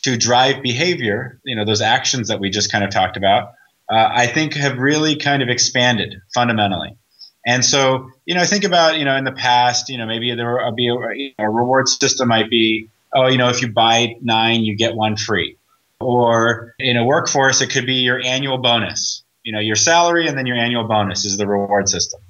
to 0.03 0.17
drive 0.17 0.61
behavior, 0.61 1.39
you 1.45 1.55
know 1.55 1.63
those 1.63 1.81
actions 1.81 2.27
that 2.27 2.39
we 2.39 2.49
just 2.49 2.71
kind 2.71 2.83
of 2.83 2.89
talked 2.89 3.15
about, 3.15 3.53
uh, 3.89 4.09
I 4.11 4.27
think 4.27 4.53
have 4.55 4.77
really 4.77 5.15
kind 5.15 5.41
of 5.41 5.49
expanded 5.49 6.21
fundamentally. 6.33 6.97
And 7.43 7.65
so, 7.65 8.11
you 8.25 8.35
know, 8.35 8.45
think 8.45 8.63
about, 8.63 8.99
you 8.99 9.05
know, 9.05 9.15
in 9.15 9.23
the 9.23 9.31
past, 9.31 9.89
you 9.89 9.97
know, 9.97 10.05
maybe 10.05 10.35
there 10.35 10.63
would 10.63 10.75
be 10.75 10.89
a, 10.89 11.43
a 11.43 11.49
reward 11.49 11.89
system 11.89 12.27
might 12.27 12.51
be, 12.51 12.87
oh, 13.15 13.27
you 13.27 13.39
know, 13.39 13.49
if 13.49 13.63
you 13.63 13.71
buy 13.71 14.15
nine, 14.21 14.61
you 14.61 14.75
get 14.75 14.93
one 14.93 15.17
free 15.17 15.57
or 16.01 16.75
in 16.79 16.97
a 16.97 17.05
workforce, 17.05 17.61
it 17.61 17.69
could 17.69 17.85
be 17.85 17.95
your 17.95 18.19
annual 18.23 18.57
bonus. 18.57 19.23
You 19.43 19.53
know, 19.53 19.59
your 19.59 19.75
salary 19.75 20.27
and 20.27 20.37
then 20.37 20.45
your 20.45 20.57
annual 20.57 20.87
bonus 20.87 21.25
is 21.25 21.37
the 21.37 21.47
reward 21.47 21.89
system. 21.89 22.21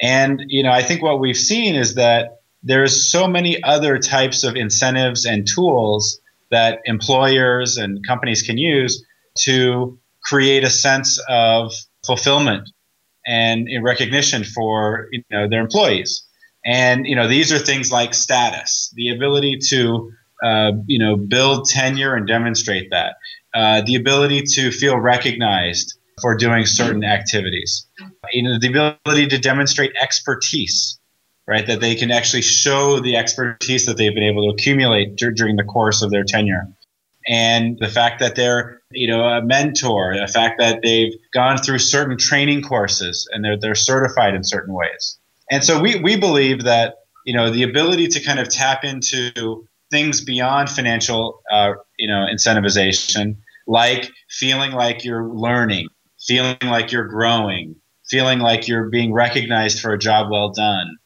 And 0.00 0.42
you 0.48 0.62
know, 0.62 0.70
I 0.70 0.82
think 0.82 1.02
what 1.02 1.20
we've 1.20 1.36
seen 1.36 1.74
is 1.74 1.94
that 1.94 2.40
there's 2.62 3.10
so 3.10 3.26
many 3.26 3.62
other 3.62 3.98
types 3.98 4.44
of 4.44 4.56
incentives 4.56 5.24
and 5.24 5.46
tools 5.46 6.20
that 6.50 6.80
employers 6.84 7.76
and 7.76 8.06
companies 8.06 8.42
can 8.42 8.58
use 8.58 9.04
to 9.44 9.98
create 10.22 10.64
a 10.64 10.70
sense 10.70 11.18
of 11.28 11.72
fulfillment 12.04 12.68
and 13.26 13.68
recognition 13.82 14.44
for 14.44 15.08
you 15.12 15.22
know 15.30 15.48
their 15.48 15.60
employees. 15.60 16.24
And 16.64 17.06
you 17.06 17.16
know, 17.16 17.28
these 17.28 17.52
are 17.52 17.58
things 17.58 17.90
like 17.90 18.14
status, 18.14 18.92
the 18.94 19.10
ability 19.10 19.58
to 19.68 20.12
uh, 20.42 20.72
you 20.86 20.98
know, 20.98 21.16
build 21.16 21.66
tenure 21.68 22.14
and 22.14 22.26
demonstrate 22.26 22.90
that. 22.90 23.16
Uh, 23.54 23.82
the 23.82 23.94
ability 23.94 24.42
to 24.42 24.70
feel 24.70 24.98
recognized 24.98 25.98
for 26.20 26.36
doing 26.36 26.66
certain 26.66 27.04
activities. 27.04 27.86
You 28.32 28.42
know, 28.42 28.58
the 28.58 28.96
ability 29.04 29.28
to 29.28 29.38
demonstrate 29.38 29.92
expertise, 30.00 30.98
right? 31.46 31.66
That 31.66 31.80
they 31.80 31.94
can 31.94 32.10
actually 32.10 32.42
show 32.42 33.00
the 33.00 33.16
expertise 33.16 33.86
that 33.86 33.96
they've 33.96 34.14
been 34.14 34.22
able 34.24 34.48
to 34.48 34.54
accumulate 34.54 35.16
dur- 35.16 35.32
during 35.32 35.56
the 35.56 35.64
course 35.64 36.02
of 36.02 36.10
their 36.10 36.24
tenure. 36.24 36.68
And 37.28 37.78
the 37.78 37.88
fact 37.88 38.20
that 38.20 38.34
they're, 38.34 38.80
you 38.90 39.06
know, 39.06 39.22
a 39.22 39.42
mentor, 39.42 40.16
the 40.18 40.26
fact 40.26 40.58
that 40.58 40.80
they've 40.82 41.12
gone 41.32 41.56
through 41.56 41.78
certain 41.78 42.18
training 42.18 42.62
courses 42.62 43.28
and 43.32 43.44
they're, 43.44 43.58
they're 43.58 43.74
certified 43.74 44.34
in 44.34 44.44
certain 44.44 44.74
ways. 44.74 45.18
And 45.50 45.62
so 45.62 45.80
we, 45.80 46.00
we 46.00 46.16
believe 46.16 46.64
that, 46.64 46.96
you 47.24 47.34
know, 47.34 47.50
the 47.50 47.62
ability 47.62 48.08
to 48.08 48.20
kind 48.20 48.40
of 48.40 48.48
tap 48.48 48.82
into 48.84 49.66
things 49.92 50.22
beyond 50.22 50.70
financial, 50.70 51.42
uh, 51.52 51.74
you 51.98 52.08
know, 52.08 52.26
incentivization, 52.32 53.36
like 53.68 54.10
feeling 54.28 54.72
like 54.72 55.04
you're 55.04 55.28
learning, 55.28 55.86
feeling 56.26 56.56
like 56.64 56.90
you're 56.90 57.06
growing, 57.06 57.76
feeling 58.08 58.40
like 58.40 58.66
you're 58.66 58.88
being 58.88 59.12
recognized 59.12 59.80
for 59.80 59.92
a 59.92 59.98
job 59.98 60.32
well 60.32 60.50
done, 60.50 60.96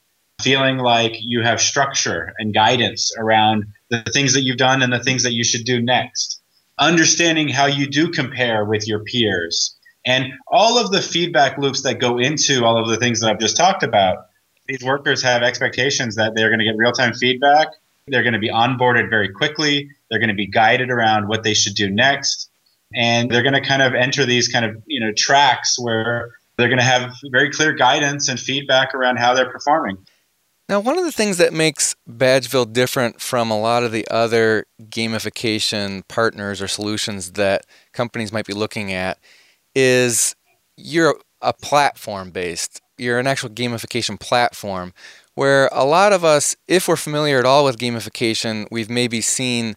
feeling 0.41 0.79
like 0.79 1.17
you 1.19 1.43
have 1.43 1.61
structure 1.61 2.33
and 2.39 2.55
guidance 2.55 3.13
around 3.19 3.65
the 3.91 4.03
things 4.13 4.33
that 4.33 4.43
you've 4.43 4.57
done 4.57 4.81
and 4.83 4.93
the 4.93 5.03
things 5.03 5.25
that 5.25 5.33
you 5.33 5.45
should 5.45 5.65
do 5.65 5.83
next, 5.83 6.41
understanding 6.79 7.49
how 7.49 7.67
you 7.67 7.89
do 7.89 8.09
compare 8.09 8.65
with 8.65 8.87
your 8.87 9.01
peers, 9.01 9.77
and 10.07 10.33
all 10.47 10.79
of 10.79 10.93
the 10.93 11.03
feedback 11.03 11.59
loops 11.59 11.83
that 11.83 11.99
go 11.99 12.19
into 12.19 12.65
all 12.65 12.79
of 12.81 12.89
the 12.89 12.97
things 12.97 13.21
that 13.21 13.31
I've 13.31 13.41
just 13.41 13.57
talked 13.57 13.83
about. 13.83 14.27
These 14.69 14.85
workers 14.85 15.23
have 15.23 15.43
expectations 15.43 16.15
that 16.17 16.35
they're 16.37 16.49
going 16.49 16.61
to 16.61 16.65
get 16.65 16.77
real 16.77 16.93
time 16.93 17.13
feedback 17.15 17.69
they're 18.09 18.23
going 18.23 18.35
to 18.35 18.39
be 18.39 18.51
onboarded 18.51 19.11
very 19.11 19.29
quickly. 19.29 19.91
They're 20.11 20.21
going 20.21 20.29
to 20.29 20.35
be 20.35 20.47
guided 20.47 20.91
around 20.91 21.29
what 21.29 21.43
they 21.43 21.55
should 21.55 21.75
do 21.75 21.91
next. 21.91 22.51
And 22.95 23.31
they're 23.31 23.43
going 23.43 23.55
to 23.55 23.61
kind 23.61 23.83
of 23.83 23.95
enter 23.95 24.25
these 24.25 24.49
kind 24.49 24.65
of, 24.65 24.81
you 24.87 25.01
know, 25.01 25.13
tracks 25.17 25.77
where 25.79 26.31
they're 26.57 26.69
going 26.69 26.79
to 26.79 26.85
have 26.85 27.13
very 27.31 27.51
clear 27.51 27.73
guidance 27.73 28.29
and 28.29 28.39
feedback 28.39 28.95
around 28.95 29.19
how 29.19 29.35
they're 29.35 29.51
performing. 29.51 29.99
Now, 30.69 30.81
one 30.81 30.99
of 30.99 31.05
the 31.05 31.13
things 31.13 31.37
that 31.37 31.53
makes 31.53 31.95
Badgeville 32.09 32.73
different 32.73 33.21
from 33.21 33.51
a 33.51 33.59
lot 33.59 33.85
of 33.85 33.93
the 33.93 34.07
other 34.11 34.67
gamification 34.83 36.07
partners 36.09 36.61
or 36.61 36.67
solutions 36.67 37.33
that 37.33 37.67
companies 37.93 38.33
might 38.33 38.47
be 38.47 38.53
looking 38.53 38.93
at 38.93 39.19
is 39.75 40.35
you're 40.77 41.17
a 41.41 41.53
platform 41.53 42.31
based, 42.31 42.81
you're 42.99 43.19
an 43.19 43.27
actual 43.27 43.51
gamification 43.51 44.19
platform 44.19 44.93
where 45.35 45.69
a 45.73 45.85
lot 45.85 46.13
of 46.13 46.25
us, 46.25 46.57
if 46.67 46.89
we're 46.89 46.97
familiar 46.97 47.39
at 47.39 47.45
all 47.45 47.65
with 47.65 47.79
gamification, 47.79 48.67
we've 48.71 48.91
maybe 48.91 49.21
seen 49.21 49.77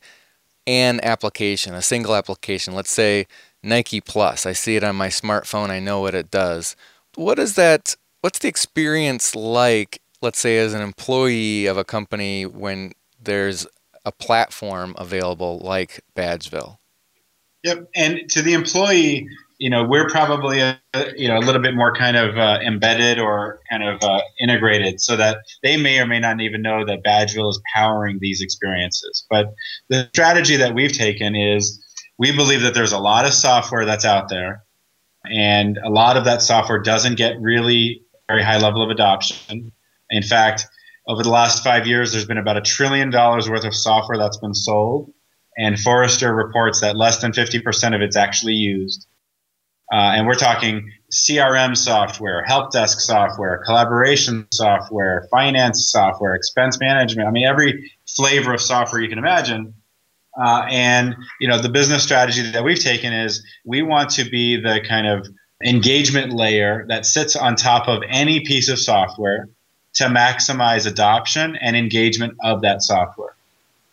an 0.65 0.99
application, 1.03 1.73
a 1.73 1.81
single 1.81 2.15
application. 2.15 2.73
Let's 2.73 2.91
say 2.91 3.27
Nike 3.61 3.99
Plus. 3.99 4.45
I 4.45 4.53
see 4.53 4.75
it 4.75 4.83
on 4.83 4.95
my 4.95 5.09
smartphone, 5.09 5.69
I 5.69 5.79
know 5.79 5.99
what 5.99 6.15
it 6.15 6.31
does. 6.31 6.75
What 7.15 7.39
is 7.39 7.55
that? 7.55 7.95
What's 8.21 8.39
the 8.39 8.47
experience 8.47 9.35
like, 9.35 10.01
let's 10.21 10.39
say, 10.39 10.57
as 10.57 10.73
an 10.73 10.81
employee 10.81 11.65
of 11.65 11.77
a 11.77 11.83
company 11.83 12.45
when 12.45 12.93
there's 13.21 13.67
a 14.05 14.11
platform 14.11 14.95
available 14.97 15.59
like 15.59 16.01
Badgeville? 16.15 16.77
Yep. 17.63 17.89
And 17.95 18.29
to 18.29 18.41
the 18.41 18.53
employee, 18.53 19.27
you 19.59 19.69
know, 19.69 19.83
we're 19.83 20.07
probably 20.07 20.61
a, 20.61 20.79
you 21.15 21.27
know 21.27 21.37
a 21.37 21.43
little 21.43 21.61
bit 21.61 21.75
more 21.75 21.93
kind 21.93 22.15
of 22.15 22.37
uh, 22.37 22.59
embedded 22.65 23.19
or 23.19 23.59
kind 23.69 23.83
of 23.83 24.01
uh, 24.01 24.21
integrated, 24.39 25.01
so 25.01 25.17
that 25.17 25.39
they 25.61 25.75
may 25.75 25.99
or 25.99 26.07
may 26.07 26.19
not 26.19 26.39
even 26.39 26.61
know 26.61 26.85
that 26.85 27.03
Badgeville 27.03 27.49
is 27.49 27.61
powering 27.75 28.19
these 28.21 28.41
experiences. 28.41 29.25
But 29.29 29.53
the 29.89 30.07
strategy 30.13 30.55
that 30.55 30.73
we've 30.73 30.93
taken 30.93 31.35
is 31.35 31.83
we 32.17 32.31
believe 32.35 32.61
that 32.61 32.73
there's 32.73 32.93
a 32.93 32.99
lot 32.99 33.25
of 33.25 33.33
software 33.33 33.85
that's 33.85 34.05
out 34.05 34.29
there, 34.29 34.63
and 35.25 35.77
a 35.83 35.89
lot 35.89 36.15
of 36.15 36.23
that 36.23 36.41
software 36.41 36.79
doesn't 36.79 37.15
get 37.15 37.39
really 37.41 38.01
very 38.29 38.43
high 38.43 38.59
level 38.59 38.81
of 38.81 38.89
adoption. 38.89 39.73
In 40.09 40.23
fact, 40.23 40.67
over 41.05 41.21
the 41.21 41.29
last 41.29 41.63
five 41.65 41.85
years, 41.85 42.13
there's 42.13 42.25
been 42.25 42.37
about 42.37 42.55
a 42.55 42.61
trillion 42.61 43.09
dollars 43.09 43.49
worth 43.49 43.65
of 43.65 43.75
software 43.75 44.17
that's 44.17 44.37
been 44.37 44.53
sold, 44.53 45.11
and 45.57 45.77
Forrester 45.77 46.33
reports 46.33 46.79
that 46.79 46.95
less 46.95 47.19
than 47.19 47.33
50% 47.33 47.93
of 47.93 48.01
it's 48.01 48.15
actually 48.15 48.53
used. 48.53 49.05
Uh, 49.91 50.13
and 50.15 50.27
we're 50.27 50.35
talking 50.35 50.91
CRM 51.11 51.75
software, 51.75 52.43
help 52.43 52.71
desk 52.71 52.99
software, 52.99 53.61
collaboration 53.65 54.45
software, 54.51 55.27
finance 55.31 55.89
software, 55.89 56.35
expense 56.35 56.79
management. 56.79 57.27
I 57.27 57.31
mean, 57.31 57.47
every 57.47 57.91
flavor 58.07 58.53
of 58.53 58.61
software 58.61 59.01
you 59.01 59.09
can 59.09 59.17
imagine. 59.17 59.73
Uh, 60.39 60.65
and 60.69 61.15
you 61.41 61.47
know, 61.47 61.59
the 61.59 61.69
business 61.69 62.03
strategy 62.03 62.51
that 62.51 62.63
we've 62.63 62.79
taken 62.79 63.13
is 63.13 63.43
we 63.65 63.81
want 63.81 64.11
to 64.11 64.29
be 64.29 64.57
the 64.57 64.79
kind 64.87 65.07
of 65.07 65.27
engagement 65.65 66.33
layer 66.33 66.85
that 66.87 67.05
sits 67.05 67.35
on 67.35 67.55
top 67.55 67.87
of 67.87 68.03
any 68.07 68.41
piece 68.41 68.69
of 68.69 68.77
software 68.77 69.49
to 69.95 70.05
maximize 70.05 70.85
adoption 70.85 71.55
and 71.55 71.75
engagement 71.75 72.37
of 72.43 72.61
that 72.61 72.83
software. 72.83 73.35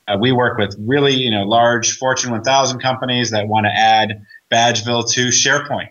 Uh, 0.06 0.16
we 0.20 0.30
work 0.30 0.58
with 0.58 0.76
really, 0.78 1.14
you 1.14 1.30
know, 1.30 1.42
large 1.42 1.96
Fortune 1.96 2.30
1000 2.30 2.80
companies 2.80 3.30
that 3.30 3.48
want 3.48 3.66
to 3.66 3.72
add 3.72 4.24
Badgeville 4.52 5.10
to 5.12 5.28
SharePoint. 5.28 5.90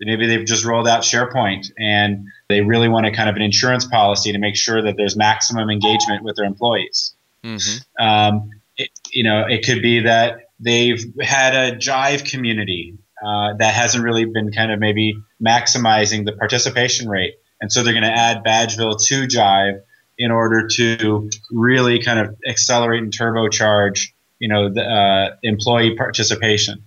Maybe 0.00 0.26
they've 0.26 0.46
just 0.46 0.64
rolled 0.64 0.86
out 0.86 1.02
SharePoint 1.02 1.72
and 1.76 2.28
they 2.48 2.60
really 2.60 2.88
want 2.88 3.06
a 3.06 3.12
kind 3.12 3.28
of 3.28 3.36
an 3.36 3.42
insurance 3.42 3.84
policy 3.84 4.32
to 4.32 4.38
make 4.38 4.54
sure 4.54 4.80
that 4.82 4.96
there's 4.96 5.16
maximum 5.16 5.70
engagement 5.70 6.22
with 6.22 6.36
their 6.36 6.44
employees. 6.44 7.14
Mm-hmm. 7.42 8.04
Um, 8.04 8.50
it, 8.76 8.90
you 9.12 9.24
know, 9.24 9.44
it 9.48 9.66
could 9.66 9.82
be 9.82 10.00
that 10.00 10.50
they've 10.60 11.04
had 11.20 11.54
a 11.54 11.76
Jive 11.76 12.30
community 12.30 12.96
uh, 13.24 13.54
that 13.54 13.74
hasn't 13.74 14.04
really 14.04 14.24
been 14.24 14.52
kind 14.52 14.70
of 14.70 14.78
maybe 14.78 15.16
maximizing 15.44 16.24
the 16.24 16.32
participation 16.32 17.08
rate, 17.08 17.34
and 17.60 17.72
so 17.72 17.82
they're 17.82 17.92
going 17.92 18.04
to 18.04 18.12
add 18.12 18.44
Badgeville 18.44 19.04
to 19.06 19.26
Jive 19.26 19.80
in 20.16 20.30
order 20.30 20.66
to 20.66 21.30
really 21.50 22.02
kind 22.02 22.18
of 22.18 22.36
accelerate 22.46 23.02
and 23.02 23.12
turbocharge, 23.12 24.08
you 24.38 24.48
know, 24.48 24.72
the 24.72 24.82
uh, 24.82 25.36
employee 25.42 25.96
participation. 25.96 26.84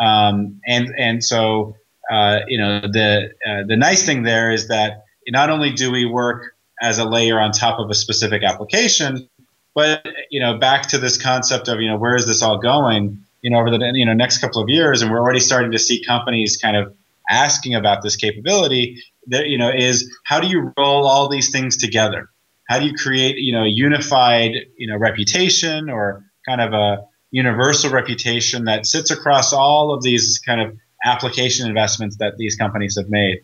Um, 0.00 0.60
and 0.66 0.94
and 0.98 1.24
so 1.24 1.76
uh, 2.10 2.40
you 2.48 2.58
know 2.58 2.80
the 2.80 3.30
uh, 3.46 3.62
the 3.66 3.76
nice 3.76 4.04
thing 4.04 4.22
there 4.22 4.50
is 4.50 4.68
that 4.68 5.04
not 5.28 5.50
only 5.50 5.72
do 5.72 5.90
we 5.90 6.04
work 6.04 6.54
as 6.80 6.98
a 6.98 7.04
layer 7.04 7.38
on 7.40 7.52
top 7.52 7.78
of 7.78 7.88
a 7.90 7.94
specific 7.94 8.42
application, 8.42 9.28
but 9.74 10.04
you 10.30 10.40
know 10.40 10.58
back 10.58 10.88
to 10.88 10.98
this 10.98 11.20
concept 11.20 11.68
of 11.68 11.80
you 11.80 11.88
know 11.88 11.96
where 11.96 12.16
is 12.16 12.26
this 12.26 12.42
all 12.42 12.58
going? 12.58 13.24
You 13.42 13.50
know 13.50 13.58
over 13.58 13.70
the 13.70 13.92
you 13.94 14.06
know 14.06 14.14
next 14.14 14.38
couple 14.38 14.62
of 14.62 14.68
years, 14.68 15.02
and 15.02 15.10
we're 15.10 15.20
already 15.20 15.40
starting 15.40 15.72
to 15.72 15.78
see 15.78 16.04
companies 16.04 16.56
kind 16.56 16.76
of 16.76 16.94
asking 17.30 17.74
about 17.74 18.02
this 18.02 18.16
capability. 18.16 19.02
That 19.28 19.48
you 19.48 19.58
know 19.58 19.70
is 19.70 20.12
how 20.24 20.40
do 20.40 20.48
you 20.48 20.72
roll 20.76 21.06
all 21.06 21.28
these 21.28 21.50
things 21.50 21.76
together? 21.76 22.28
How 22.68 22.78
do 22.78 22.86
you 22.86 22.94
create, 22.94 23.36
you 23.36 23.52
know, 23.52 23.62
a 23.62 23.68
unified, 23.68 24.52
you 24.76 24.86
know, 24.86 24.96
reputation 24.96 25.90
or 25.90 26.24
kind 26.46 26.60
of 26.60 26.72
a 26.72 27.04
universal 27.34 27.90
reputation 27.90 28.66
that 28.66 28.86
sits 28.86 29.10
across 29.10 29.52
all 29.52 29.92
of 29.92 30.04
these 30.04 30.38
kind 30.38 30.60
of 30.60 30.78
application 31.04 31.66
investments 31.66 32.18
that 32.18 32.36
these 32.38 32.54
companies 32.54 32.96
have 32.96 33.08
made? 33.08 33.38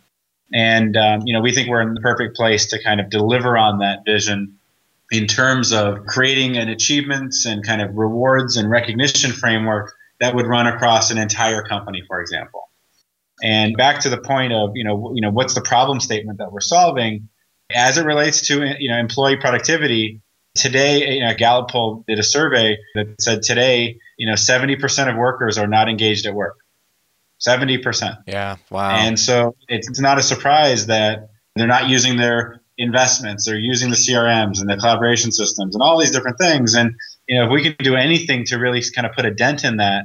And 0.52 0.96
um, 0.96 1.22
you 1.24 1.32
know, 1.32 1.40
we 1.40 1.52
think 1.52 1.68
we're 1.68 1.82
in 1.82 1.94
the 1.94 2.00
perfect 2.00 2.36
place 2.36 2.66
to 2.68 2.82
kind 2.82 3.00
of 3.00 3.10
deliver 3.10 3.58
on 3.58 3.80
that 3.80 4.04
vision 4.06 4.58
in 5.10 5.26
terms 5.26 5.72
of 5.72 6.06
creating 6.06 6.56
an 6.56 6.68
achievements 6.68 7.44
and 7.46 7.66
kind 7.66 7.82
of 7.82 7.96
rewards 7.96 8.56
and 8.56 8.70
recognition 8.70 9.32
framework 9.32 9.92
that 10.20 10.36
would 10.36 10.46
run 10.46 10.68
across 10.68 11.10
an 11.10 11.18
entire 11.18 11.62
company, 11.64 12.02
for 12.06 12.20
example. 12.20 12.68
And 13.42 13.76
back 13.76 14.00
to 14.00 14.10
the 14.10 14.18
point 14.18 14.52
of, 14.52 14.72
you 14.74 14.84
know, 14.84 15.12
you 15.14 15.22
know, 15.22 15.30
what's 15.30 15.54
the 15.54 15.62
problem 15.62 15.98
statement 15.98 16.38
that 16.38 16.52
we're 16.52 16.60
solving 16.60 17.28
as 17.74 17.98
it 17.98 18.04
relates 18.04 18.42
to, 18.48 18.76
you 18.78 18.88
know, 18.88 18.98
employee 18.98 19.36
productivity? 19.36 20.20
Today, 20.54 21.14
you 21.14 21.20
know, 21.20 21.32
Gallup 21.34 21.70
poll 21.70 22.04
did 22.08 22.18
a 22.18 22.22
survey 22.22 22.76
that 22.94 23.20
said 23.20 23.42
today, 23.42 23.98
you 24.18 24.26
know, 24.26 24.34
70% 24.34 25.08
of 25.08 25.16
workers 25.16 25.58
are 25.58 25.66
not 25.66 25.88
engaged 25.88 26.26
at 26.26 26.34
work. 26.34 26.56
70%. 27.40 28.18
Yeah, 28.26 28.56
wow. 28.70 28.90
And 28.90 29.18
so 29.18 29.56
it's, 29.68 30.00
not 30.00 30.18
a 30.18 30.22
surprise 30.22 30.86
that 30.86 31.30
they're 31.56 31.66
not 31.66 31.88
using 31.88 32.16
their 32.16 32.60
investments, 32.76 33.46
they're 33.46 33.58
using 33.58 33.90
the 33.90 33.96
CRMs 33.96 34.60
and 34.60 34.68
the 34.68 34.76
collaboration 34.76 35.32
systems 35.32 35.74
and 35.74 35.82
all 35.82 35.98
these 35.98 36.10
different 36.10 36.38
things. 36.38 36.74
And, 36.74 36.94
you 37.28 37.38
know, 37.38 37.46
if 37.46 37.50
we 37.50 37.62
can 37.62 37.76
do 37.78 37.94
anything 37.94 38.44
to 38.46 38.56
really 38.56 38.82
kind 38.94 39.06
of 39.06 39.14
put 39.14 39.24
a 39.24 39.30
dent 39.30 39.64
in 39.64 39.76
that, 39.76 40.04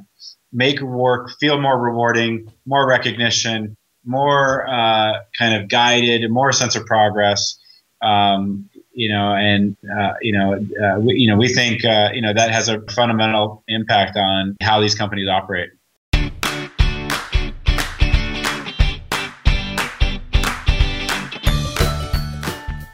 make 0.53 0.79
work 0.79 1.31
feel 1.39 1.59
more 1.59 1.77
rewarding, 1.77 2.51
more 2.65 2.87
recognition, 2.87 3.75
more 4.05 4.67
uh, 4.67 5.19
kind 5.37 5.61
of 5.61 5.69
guided, 5.69 6.29
more 6.31 6.51
sense 6.51 6.75
of 6.75 6.85
progress. 6.85 7.57
Um, 8.01 8.69
you 8.95 9.09
know, 9.09 9.35
and 9.35 9.75
uh, 9.95 10.13
you 10.21 10.31
know, 10.31 10.53
uh, 10.53 10.99
we, 10.99 11.15
you 11.15 11.29
know, 11.29 11.35
we 11.35 11.49
think 11.49 11.83
uh, 11.85 12.09
you 12.13 12.21
know 12.21 12.33
that 12.33 12.51
has 12.51 12.69
a 12.69 12.81
fundamental 12.91 13.63
impact 13.67 14.17
on 14.17 14.55
how 14.61 14.79
these 14.79 14.95
companies 14.95 15.27
operate. 15.29 15.69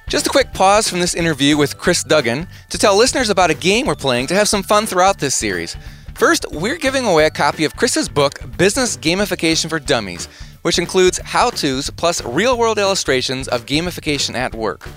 Just 0.10 0.28
a 0.28 0.30
quick 0.30 0.52
pause 0.54 0.90
from 0.90 1.00
this 1.00 1.14
interview 1.14 1.56
with 1.56 1.78
Kris 1.78 2.04
Duggan 2.04 2.46
to 2.70 2.78
tell 2.78 2.98
listeners 2.98 3.30
about 3.30 3.50
a 3.50 3.54
game 3.54 3.86
we're 3.86 3.96
playing 3.96 4.28
to 4.28 4.36
have 4.36 4.50
some 4.50 4.62
fun 4.62 4.86
throughout 4.86 5.20
this 5.20 5.36
series. 5.36 5.78
First, 6.16 6.46
we're 6.52 6.78
giving 6.78 7.06
away 7.06 7.28
a 7.28 7.30
copy 7.30 7.64
of 7.64 7.78
Kris's 7.78 8.10
book, 8.10 8.40
Business 8.58 8.98
Gamification 8.98 9.70
for 9.70 9.80
Dummies, 9.80 10.26
which 10.64 10.80
includes 10.80 11.20
how 11.24 11.50
to's 11.50 11.90
plus 11.92 12.22
real 12.26 12.58
world 12.58 12.78
illustrations 12.78 13.48
of 13.48 13.66
gamification 13.66 14.36
at 14.36 14.54
work. 14.54 14.90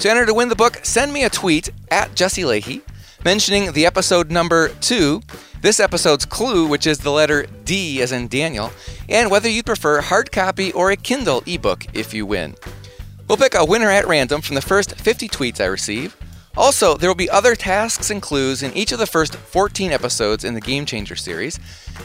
To 0.00 0.10
enter 0.10 0.26
to 0.26 0.34
win 0.34 0.48
the 0.48 0.54
book, 0.54 0.80
send 0.84 1.12
me 1.12 1.24
a 1.24 1.30
tweet 1.30 1.70
at 1.90 2.14
Jesse 2.14 2.42
Lahey 2.42 2.82
mentioning 3.24 3.72
the 3.72 3.84
episode 3.84 4.30
number 4.30 4.68
two, 4.80 5.22
this 5.60 5.80
episode's 5.80 6.24
clue, 6.24 6.68
which 6.68 6.86
is 6.86 6.98
the 6.98 7.10
letter 7.10 7.46
D 7.64 8.00
as 8.00 8.12
in 8.12 8.28
Daniel, 8.28 8.70
and 9.08 9.30
whether 9.30 9.48
you 9.48 9.62
prefer 9.62 10.00
hard 10.00 10.30
copy 10.30 10.72
or 10.72 10.90
a 10.90 10.96
Kindle 10.96 11.42
ebook 11.46 11.84
if 11.94 12.14
you 12.14 12.24
win. 12.24 12.54
We'll 13.26 13.38
pick 13.38 13.54
a 13.54 13.64
winner 13.64 13.90
at 13.90 14.06
random 14.06 14.40
from 14.40 14.54
the 14.54 14.62
first 14.62 14.94
50 14.94 15.28
tweets 15.28 15.60
I 15.60 15.66
receive. 15.66 16.16
Also, 16.56 16.96
there 16.96 17.10
will 17.10 17.14
be 17.14 17.30
other 17.30 17.54
tasks 17.54 18.10
and 18.10 18.22
clues 18.22 18.62
in 18.62 18.72
each 18.74 18.92
of 18.92 18.98
the 18.98 19.06
first 19.06 19.34
14 19.34 19.92
episodes 19.92 20.44
in 20.44 20.54
the 20.54 20.60
Game 20.60 20.86
Changer 20.86 21.16
series, 21.16 21.58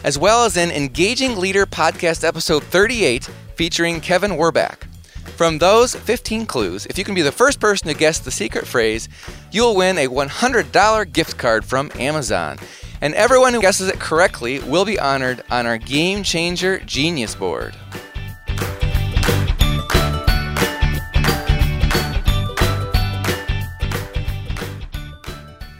as 0.03 0.17
well 0.17 0.45
as 0.45 0.57
in 0.57 0.71
Engaging 0.71 1.37
Leader 1.37 1.65
Podcast 1.65 2.23
episode 2.23 2.63
38 2.63 3.29
featuring 3.55 4.01
Kevin 4.01 4.31
Werbach. 4.31 4.87
From 5.35 5.57
those 5.57 5.95
15 5.95 6.45
clues, 6.45 6.85
if 6.85 6.97
you 6.97 7.03
can 7.03 7.15
be 7.15 7.21
the 7.21 7.31
first 7.31 7.59
person 7.59 7.87
to 7.87 7.93
guess 7.93 8.19
the 8.19 8.31
secret 8.31 8.67
phrase, 8.67 9.09
you'll 9.51 9.75
win 9.75 9.97
a 9.97 10.07
$100 10.07 11.11
gift 11.11 11.37
card 11.37 11.65
from 11.65 11.91
Amazon. 11.95 12.57
And 13.01 13.13
everyone 13.15 13.53
who 13.53 13.61
guesses 13.61 13.89
it 13.89 13.99
correctly 13.99 14.59
will 14.59 14.85
be 14.85 14.99
honored 14.99 15.43
on 15.49 15.65
our 15.65 15.77
Game 15.77 16.23
Changer 16.23 16.79
Genius 16.79 17.35
Board. 17.35 17.75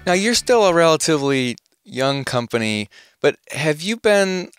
Now, 0.06 0.14
you're 0.14 0.34
still 0.34 0.66
a 0.66 0.74
relatively 0.74 1.56
young 1.86 2.26
company, 2.26 2.90
but 3.22 3.38
have 3.52 3.82
you 3.82 3.96
been 3.96 4.50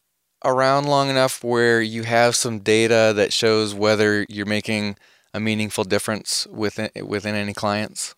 around 0.44 0.86
long 0.86 1.08
enough 1.08 1.42
where 1.42 1.80
you 1.80 2.02
have 2.02 2.36
some 2.36 2.58
data 2.58 3.12
that 3.16 3.32
shows 3.32 3.74
whether 3.74 4.26
you're 4.28 4.46
making 4.46 4.96
a 5.32 5.40
meaningful 5.40 5.84
difference 5.84 6.46
within 6.48 6.90
within 7.04 7.34
any 7.34 7.52
clients? 7.52 8.14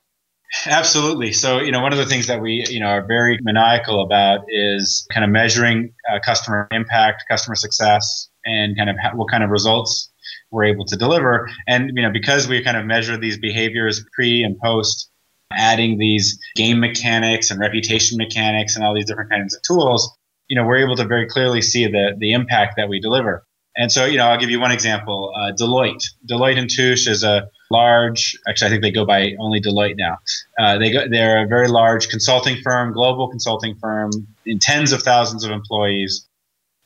Absolutely. 0.67 1.33
So, 1.33 1.59
you 1.59 1.73
know, 1.73 1.81
one 1.81 1.93
of 1.93 1.99
the 1.99 2.07
things 2.07 2.27
that 2.29 2.41
we, 2.41 2.65
you 2.69 2.81
know, 2.81 2.87
are 2.87 3.05
very 3.05 3.39
maniacal 3.43 4.03
about 4.03 4.41
is 4.49 5.07
kind 5.13 5.25
of 5.25 5.31
measuring 5.31 5.93
uh, 6.11 6.19
customer 6.25 6.69
impact, 6.71 7.25
customer 7.29 7.57
success, 7.57 8.29
and 8.45 8.77
kind 8.77 8.89
of 8.89 8.97
what 9.15 9.29
kind 9.31 9.43
of 9.43 9.51
results 9.51 10.11
we're 10.51 10.65
able 10.65 10.85
to 10.87 10.97
deliver. 10.97 11.49
And, 11.67 11.91
you 11.95 12.03
know, 12.03 12.13
because 12.13 12.49
we 12.49 12.63
kind 12.63 12.77
of 12.77 12.87
measure 12.87 13.19
these 13.19 13.39
behaviors 13.39 14.05
pre 14.15 14.43
and 14.43 14.57
post 14.59 15.11
adding 15.53 15.99
these 15.99 16.39
game 16.55 16.81
mechanics 16.81 17.51
and 17.51 17.61
reputation 17.61 18.17
mechanics 18.17 18.77
and 18.77 18.85
all 18.85 18.95
these 18.95 19.07
different 19.07 19.31
kinds 19.31 19.55
of 19.55 19.63
tools, 19.63 20.17
you 20.49 20.57
know, 20.57 20.65
we're 20.65 20.79
able 20.79 20.97
to 20.97 21.05
very 21.05 21.27
clearly 21.27 21.61
see 21.61 21.87
the, 21.87 22.15
the 22.19 22.33
impact 22.33 22.75
that 22.77 22.89
we 22.89 23.01
deliver. 23.01 23.45
And 23.77 23.93
so, 23.93 24.07
you 24.07 24.17
know, 24.17 24.27
I'll 24.27 24.39
give 24.39 24.49
you 24.49 24.59
one 24.59 24.73
example. 24.73 25.33
Uh, 25.37 25.53
Deloitte. 25.53 26.03
Deloitte 26.31 26.59
and 26.59 26.71
Touche 26.71 27.07
is 27.07 27.23
a 27.23 27.49
large, 27.71 28.35
actually, 28.49 28.69
I 28.69 28.71
think 28.71 28.83
they 28.83 28.91
go 28.91 29.05
by 29.05 29.35
only 29.39 29.61
Deloitte 29.61 29.97
now. 29.99 30.17
Uh, 30.59 30.79
they 30.79 30.91
go, 30.91 31.07
they're 31.11 31.45
a 31.45 31.47
very 31.47 31.69
large 31.69 32.09
consulting 32.09 32.57
firm, 32.63 32.93
global 32.93 33.29
consulting 33.29 33.77
firm, 33.77 34.11
in 34.47 34.59
tens 34.59 34.93
of 34.93 35.03
thousands 35.03 35.45
of 35.45 35.51
employees. 35.51 36.27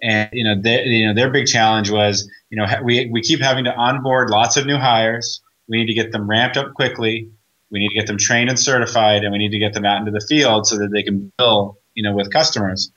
And, 0.02 0.30
you 0.32 0.42
know, 0.42 0.60
they, 0.60 0.84
you 0.84 1.06
know, 1.06 1.14
their 1.14 1.30
big 1.30 1.46
challenge 1.46 1.90
was, 1.90 2.28
you 2.48 2.56
know, 2.56 2.66
we, 2.82 3.08
we 3.12 3.20
keep 3.20 3.40
having 3.40 3.64
to 3.64 3.74
onboard 3.74 4.30
lots 4.30 4.56
of 4.56 4.66
new 4.66 4.78
hires. 4.78 5.40
We 5.68 5.76
need 5.78 5.86
to 5.86 5.94
get 5.94 6.10
them 6.10 6.28
ramped 6.28 6.56
up 6.56 6.74
quickly. 6.74 7.30
We 7.70 7.78
need 7.78 7.90
to 7.90 7.94
get 7.94 8.08
them 8.08 8.18
trained 8.18 8.48
and 8.48 8.58
certified, 8.58 9.22
and 9.22 9.30
we 9.30 9.38
need 9.38 9.50
to 9.50 9.58
get 9.60 9.74
them 9.74 9.84
out 9.84 10.00
into 10.00 10.10
the 10.10 10.26
field 10.28 10.66
so 10.66 10.76
that 10.78 10.90
they 10.90 11.04
can 11.04 11.30
bill, 11.38 11.78
you 11.94 12.03
know, 12.03 12.14
with 12.14 12.33
customers. 12.33 12.90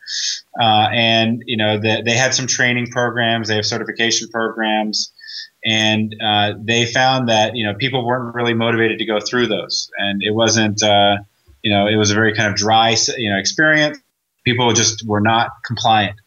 Uh, 0.59 0.87
and 0.91 1.43
you 1.45 1.57
know, 1.57 1.77
the, 1.77 2.01
they 2.05 2.13
had 2.13 2.33
some 2.33 2.47
training 2.47 2.87
programs, 2.87 3.47
they 3.47 3.55
have 3.55 3.65
certification 3.65 4.27
programs, 4.29 5.11
and 5.65 6.15
uh, 6.23 6.53
they 6.59 6.85
found 6.85 7.29
that 7.29 7.55
you 7.55 7.65
know 7.65 7.73
people 7.75 8.05
weren't 8.05 8.33
really 8.35 8.53
motivated 8.53 8.99
to 8.99 9.05
go 9.05 9.19
through 9.19 9.47
those, 9.47 9.89
and 9.97 10.21
it 10.23 10.31
wasn't, 10.31 10.81
uh, 10.83 11.17
you 11.63 11.71
know, 11.71 11.87
it 11.87 11.95
was 11.95 12.11
a 12.11 12.15
very 12.15 12.33
kind 12.33 12.49
of 12.49 12.55
dry, 12.55 12.95
you 13.17 13.29
know, 13.29 13.37
experience. 13.37 13.97
People 14.43 14.73
just 14.73 15.07
were 15.07 15.21
not 15.21 15.51
compliant. 15.65 16.17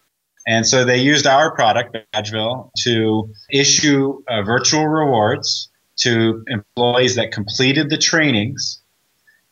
And 0.47 0.67
so 0.67 0.85
they 0.85 0.99
used 0.99 1.27
our 1.27 1.55
product, 1.55 1.97
Badgeville, 2.15 2.71
to 2.85 3.29
issue 3.51 4.23
uh, 4.29 4.43
virtual 4.43 4.87
rewards 4.87 5.69
to 5.97 6.45
employees 6.47 7.17
that 7.17 7.33
completed 7.33 7.91
the 7.91 7.99
trainings. 7.99 8.81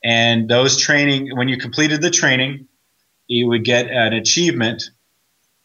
And 0.05 0.49
those 0.49 0.77
training, 0.77 1.37
when 1.37 1.49
you 1.49 1.57
completed 1.57 2.01
the 2.01 2.11
training, 2.11 2.69
you 3.27 3.49
would 3.49 3.65
get 3.65 3.91
an 3.91 4.13
achievement, 4.13 4.83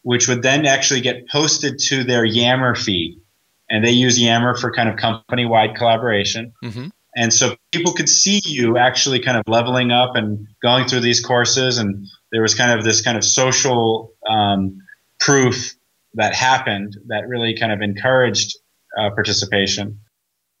which 0.02 0.28
would 0.28 0.42
then 0.42 0.66
actually 0.66 1.00
get 1.00 1.28
posted 1.28 1.78
to 1.78 2.04
their 2.04 2.24
Yammer 2.24 2.74
feed. 2.74 3.20
And 3.68 3.84
they 3.84 3.92
use 3.92 4.18
Yammer 4.18 4.56
for 4.56 4.72
kind 4.72 4.88
of 4.88 4.96
company 4.96 5.44
wide 5.44 5.76
collaboration. 5.76 6.52
Mm-hmm. 6.64 6.88
And 7.16 7.32
so 7.32 7.56
people 7.72 7.92
could 7.92 8.08
see 8.08 8.40
you 8.44 8.78
actually 8.78 9.20
kind 9.20 9.36
of 9.36 9.44
leveling 9.46 9.90
up 9.90 10.14
and 10.14 10.46
going 10.62 10.86
through 10.86 11.00
these 11.00 11.24
courses. 11.24 11.78
And 11.78 12.06
there 12.32 12.42
was 12.42 12.54
kind 12.54 12.76
of 12.76 12.84
this 12.84 13.02
kind 13.02 13.16
of 13.16 13.24
social 13.24 14.12
um, 14.28 14.80
proof 15.18 15.74
that 16.14 16.34
happened 16.34 16.96
that 17.06 17.28
really 17.28 17.56
kind 17.56 17.72
of 17.72 17.80
encouraged 17.80 18.56
uh, 18.98 19.10
participation. 19.10 20.00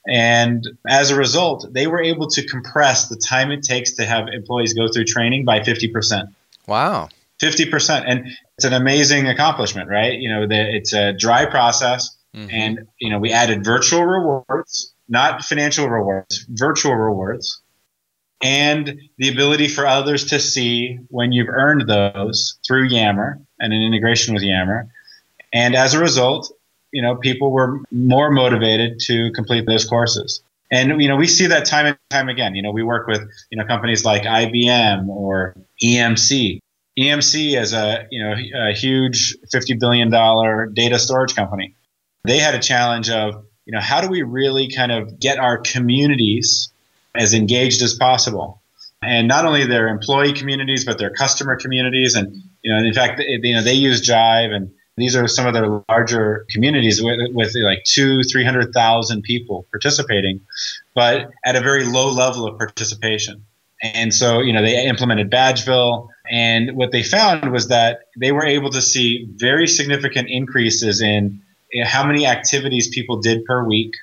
And 0.08 0.66
as 0.88 1.10
a 1.10 1.16
result, 1.16 1.66
they 1.72 1.86
were 1.86 2.02
able 2.02 2.28
to 2.28 2.46
compress 2.46 3.08
the 3.08 3.16
time 3.16 3.50
it 3.50 3.62
takes 3.62 3.92
to 3.94 4.06
have 4.06 4.28
employees 4.28 4.72
go 4.72 4.88
through 4.88 5.04
training 5.04 5.44
by 5.44 5.60
50%. 5.60 6.32
Wow. 6.66 7.08
50%. 7.40 8.04
And 8.06 8.26
it's 8.56 8.64
an 8.64 8.72
amazing 8.72 9.28
accomplishment, 9.28 9.88
right? 9.88 10.18
You 10.18 10.28
know, 10.28 10.46
the, 10.46 10.76
it's 10.76 10.92
a 10.92 11.12
dry 11.12 11.46
process. 11.46 12.16
Mm-hmm. 12.34 12.50
And, 12.50 12.86
you 12.98 13.10
know, 13.10 13.18
we 13.18 13.32
added 13.32 13.64
virtual 13.64 14.04
rewards, 14.04 14.92
not 15.08 15.42
financial 15.42 15.88
rewards, 15.88 16.46
virtual 16.50 16.94
rewards, 16.94 17.60
and 18.42 19.00
the 19.18 19.28
ability 19.28 19.68
for 19.68 19.86
others 19.86 20.24
to 20.26 20.38
see 20.38 20.98
when 21.08 21.32
you've 21.32 21.48
earned 21.48 21.88
those 21.88 22.58
through 22.66 22.88
Yammer 22.88 23.40
and 23.58 23.72
an 23.72 23.82
integration 23.82 24.32
with 24.34 24.42
Yammer. 24.42 24.88
And 25.52 25.74
as 25.74 25.94
a 25.94 25.98
result, 25.98 26.52
you 26.92 27.02
know, 27.02 27.16
people 27.16 27.50
were 27.50 27.80
more 27.90 28.30
motivated 28.30 29.00
to 29.00 29.30
complete 29.32 29.66
those 29.66 29.84
courses. 29.84 30.42
And 30.70 31.02
you 31.02 31.08
know, 31.08 31.16
we 31.16 31.26
see 31.26 31.46
that 31.46 31.64
time 31.64 31.86
and 31.86 31.98
time 32.10 32.28
again. 32.28 32.54
You 32.54 32.62
know, 32.62 32.70
we 32.70 32.82
work 32.82 33.06
with 33.06 33.22
you 33.50 33.58
know 33.58 33.64
companies 33.64 34.04
like 34.04 34.22
IBM 34.22 35.08
or 35.08 35.56
EMC. 35.82 36.60
EMC 36.98 37.60
is 37.60 37.72
a 37.72 38.06
you 38.10 38.22
know 38.22 38.34
a 38.68 38.72
huge 38.72 39.36
fifty 39.50 39.74
billion 39.74 40.10
dollar 40.10 40.66
data 40.66 40.98
storage 40.98 41.34
company. 41.34 41.74
They 42.24 42.38
had 42.38 42.54
a 42.54 42.60
challenge 42.60 43.10
of 43.10 43.44
you 43.66 43.72
know 43.72 43.80
how 43.80 44.00
do 44.00 44.08
we 44.08 44.22
really 44.22 44.70
kind 44.70 44.92
of 44.92 45.18
get 45.18 45.38
our 45.38 45.58
communities 45.58 46.70
as 47.14 47.34
engaged 47.34 47.82
as 47.82 47.94
possible. 47.94 48.60
And 49.02 49.28
not 49.28 49.46
only 49.46 49.64
their 49.64 49.88
employee 49.88 50.32
communities, 50.32 50.84
but 50.84 50.98
their 50.98 51.10
customer 51.10 51.56
communities. 51.56 52.14
And, 52.14 52.42
you 52.62 52.72
know, 52.72 52.78
in 52.78 52.92
fact, 52.92 53.20
you 53.20 53.54
know, 53.54 53.62
they 53.62 53.72
use 53.72 54.06
Jive 54.06 54.54
and 54.54 54.70
these 55.00 55.16
are 55.16 55.26
some 55.28 55.46
of 55.46 55.54
their 55.54 55.82
larger 55.88 56.46
communities 56.50 57.02
with, 57.02 57.18
with 57.32 57.54
like 57.56 57.84
two, 57.84 58.22
300,000 58.22 59.22
people 59.22 59.66
participating, 59.70 60.40
but 60.94 61.30
at 61.44 61.56
a 61.56 61.60
very 61.60 61.84
low 61.84 62.10
level 62.10 62.46
of 62.46 62.58
participation. 62.58 63.44
And 63.82 64.14
so, 64.14 64.40
you 64.40 64.52
know, 64.52 64.62
they 64.62 64.86
implemented 64.86 65.30
Badgeville. 65.30 66.08
And 66.30 66.76
what 66.76 66.92
they 66.92 67.02
found 67.02 67.50
was 67.50 67.68
that 67.68 68.08
they 68.16 68.32
were 68.32 68.44
able 68.44 68.70
to 68.70 68.82
see 68.82 69.26
very 69.36 69.66
significant 69.66 70.28
increases 70.28 71.00
in 71.00 71.40
how 71.84 72.06
many 72.06 72.26
activities 72.26 72.88
people 72.88 73.20
did 73.20 73.44
per 73.44 73.64
week. 73.64 73.94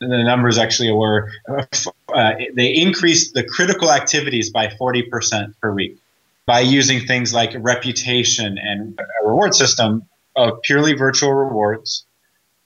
And 0.00 0.12
the 0.12 0.22
numbers 0.22 0.58
actually 0.58 0.92
were 0.92 1.32
uh, 1.48 2.32
they 2.54 2.68
increased 2.68 3.34
the 3.34 3.42
critical 3.42 3.90
activities 3.90 4.50
by 4.50 4.68
40% 4.68 5.54
per 5.60 5.72
week 5.72 5.98
by 6.46 6.60
using 6.60 7.04
things 7.06 7.34
like 7.34 7.50
reputation 7.58 8.56
and 8.58 8.98
a 8.98 9.26
reward 9.26 9.54
system 9.54 10.02
of 10.38 10.62
purely 10.62 10.94
virtual 10.94 11.32
rewards 11.32 12.06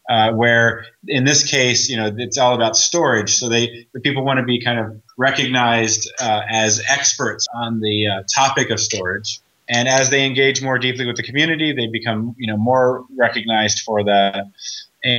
uh, 0.08 0.32
where 0.32 0.85
in 1.06 1.24
this 1.24 1.44
case, 1.44 1.88
you 1.88 1.96
know, 1.96 2.12
it's 2.18 2.37
all 2.37 2.54
about 2.54 2.76
storage. 2.76 3.35
So 3.35 3.48
they, 3.48 3.87
the 3.92 4.00
people 4.00 4.24
want 4.24 4.38
to 4.38 4.44
be 4.44 4.61
kind 4.61 4.78
of 4.78 5.00
recognized 5.16 6.11
uh, 6.20 6.42
as 6.50 6.82
experts 6.88 7.46
on 7.54 7.80
the 7.80 8.06
uh, 8.06 8.22
topic 8.35 8.70
of 8.70 8.80
storage. 8.80 9.40
And 9.68 9.88
as 9.88 10.11
they 10.11 10.26
engage 10.26 10.61
more 10.61 10.78
deeply 10.78 11.06
with 11.06 11.16
the 11.16 11.22
community, 11.22 11.72
they 11.72 11.87
become, 11.87 12.35
you 12.37 12.46
know, 12.46 12.56
more 12.56 13.04
recognized 13.16 13.80
for 13.80 14.04
that. 14.04 14.46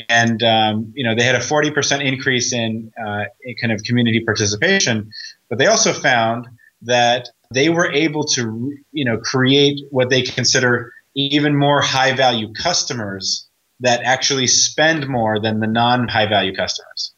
And 0.09 0.43
um, 0.43 0.93
you 0.95 1.03
know, 1.03 1.15
they 1.15 1.23
had 1.23 1.35
a 1.35 1.39
40% 1.39 2.05
increase 2.05 2.53
in, 2.53 2.91
uh, 3.03 3.25
in 3.43 3.55
kind 3.55 3.73
of 3.73 3.83
community 3.83 4.23
participation, 4.23 5.11
but 5.49 5.57
they 5.57 5.67
also 5.67 5.91
found 5.91 6.47
that 6.83 7.29
they 7.51 7.69
were 7.69 7.91
able 7.91 8.25
to, 8.25 8.77
you 8.91 9.05
know, 9.05 9.17
create 9.17 9.79
what 9.91 10.09
they 10.09 10.21
consider 10.21 10.93
even 11.15 11.55
more 11.55 11.81
high 11.81 12.13
value 12.13 12.53
customers 12.53 13.47
that 13.79 14.01
actually 14.03 14.47
spend 14.47 15.07
more 15.07 15.39
than 15.39 15.59
the 15.59 15.67
non 15.67 16.07
high 16.07 16.27
value 16.27 16.55
customers. 16.55 17.13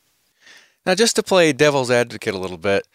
Now, 0.86 0.95
just 0.95 1.15
to 1.15 1.23
play 1.23 1.51
devil's 1.51 1.89
advocate 1.89 2.34
a 2.34 2.39
little 2.39 2.58
bit, 2.58 2.88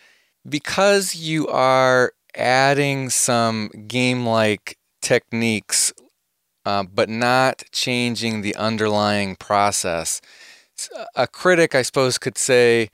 because 0.48 1.16
you 1.16 1.48
are 1.48 2.12
adding 2.36 3.10
some 3.10 3.68
game 3.88 4.24
like 4.24 4.78
techniques, 5.02 5.92
uh, 6.64 6.84
but 6.84 7.08
not 7.08 7.64
changing 7.72 8.42
the 8.42 8.54
underlying 8.56 9.34
process, 9.36 10.20
a 11.14 11.26
critic, 11.26 11.74
I 11.74 11.82
suppose, 11.82 12.18
could 12.18 12.38
say 12.38 12.90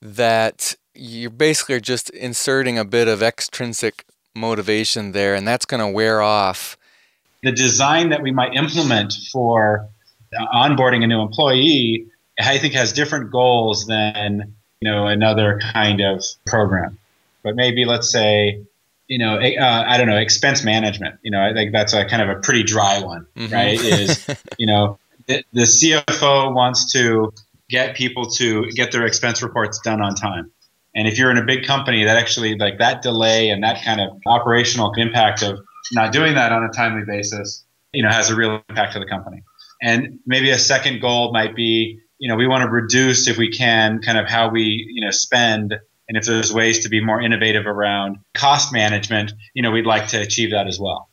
that 0.00 0.74
you're 0.94 1.30
basically 1.30 1.80
just 1.80 2.10
inserting 2.10 2.78
a 2.78 2.84
bit 2.84 3.08
of 3.08 3.22
extrinsic 3.22 4.04
motivation 4.34 5.12
there, 5.12 5.34
and 5.34 5.46
that's 5.46 5.66
going 5.66 5.80
to 5.80 5.88
wear 5.88 6.22
off. 6.22 6.76
The 7.42 7.52
design 7.52 8.10
that 8.10 8.22
we 8.22 8.32
might 8.32 8.54
implement 8.54 9.14
for 9.32 9.88
onboarding 10.32 11.02
a 11.02 11.06
new 11.06 11.20
employee, 11.20 12.06
I 12.38 12.58
think 12.58 12.74
has 12.74 12.92
different 12.92 13.30
goals 13.30 13.86
than 13.86 14.54
you 14.80 14.90
know 14.90 15.06
another 15.06 15.60
kind 15.72 16.00
of 16.00 16.22
program. 16.46 16.98
But 17.42 17.56
maybe 17.56 17.84
let's 17.84 18.10
say 18.10 18.62
you 19.08 19.18
know 19.18 19.38
uh, 19.38 19.84
I 19.86 19.96
don't 19.96 20.06
know 20.06 20.18
expense 20.18 20.64
management. 20.64 21.18
You 21.22 21.30
know 21.30 21.42
I 21.42 21.52
think 21.52 21.72
that's 21.72 21.92
a 21.92 22.04
kind 22.04 22.22
of 22.22 22.28
a 22.36 22.40
pretty 22.40 22.62
dry 22.62 23.00
one, 23.00 23.26
mm-hmm. 23.36 23.52
right? 23.52 23.80
Is 23.80 24.26
you 24.58 24.66
know 24.66 24.98
the, 25.26 25.44
the 25.52 25.62
CFO 25.62 26.54
wants 26.54 26.92
to 26.92 27.32
get 27.68 27.94
people 27.94 28.26
to 28.26 28.66
get 28.72 28.92
their 28.92 29.06
expense 29.06 29.42
reports 29.42 29.78
done 29.80 30.02
on 30.02 30.14
time. 30.14 30.50
And 30.94 31.06
if 31.06 31.18
you're 31.18 31.30
in 31.30 31.38
a 31.38 31.44
big 31.44 31.64
company, 31.64 32.04
that 32.04 32.16
actually 32.16 32.56
like 32.56 32.78
that 32.78 33.00
delay 33.00 33.50
and 33.50 33.62
that 33.62 33.84
kind 33.84 34.00
of 34.00 34.10
operational 34.26 34.92
impact 34.94 35.42
of 35.42 35.60
not 35.92 36.12
doing 36.12 36.34
that 36.34 36.52
on 36.52 36.64
a 36.64 36.68
timely 36.68 37.04
basis, 37.06 37.64
you 37.92 38.02
know, 38.02 38.10
has 38.10 38.30
a 38.30 38.36
real 38.36 38.62
impact 38.68 38.94
to 38.94 38.98
the 38.98 39.06
company. 39.06 39.42
And 39.82 40.18
maybe 40.26 40.50
a 40.50 40.58
second 40.58 41.00
goal 41.00 41.32
might 41.32 41.56
be, 41.56 42.00
you 42.18 42.28
know, 42.28 42.36
we 42.36 42.46
want 42.46 42.62
to 42.62 42.68
reduce 42.68 43.28
if 43.28 43.38
we 43.38 43.50
can 43.50 44.00
kind 44.02 44.18
of 44.18 44.28
how 44.28 44.50
we, 44.50 44.86
you 44.92 45.04
know, 45.04 45.10
spend 45.10 45.74
and 46.10 46.16
if 46.16 46.26
there's 46.26 46.52
ways 46.52 46.80
to 46.80 46.88
be 46.88 47.00
more 47.00 47.22
innovative 47.22 47.66
around 47.66 48.18
cost 48.34 48.72
management, 48.72 49.32
you 49.54 49.62
know, 49.62 49.70
we'd 49.70 49.86
like 49.86 50.08
to 50.08 50.20
achieve 50.20 50.50
that 50.50 50.66
as 50.66 50.78
well. 50.80 51.08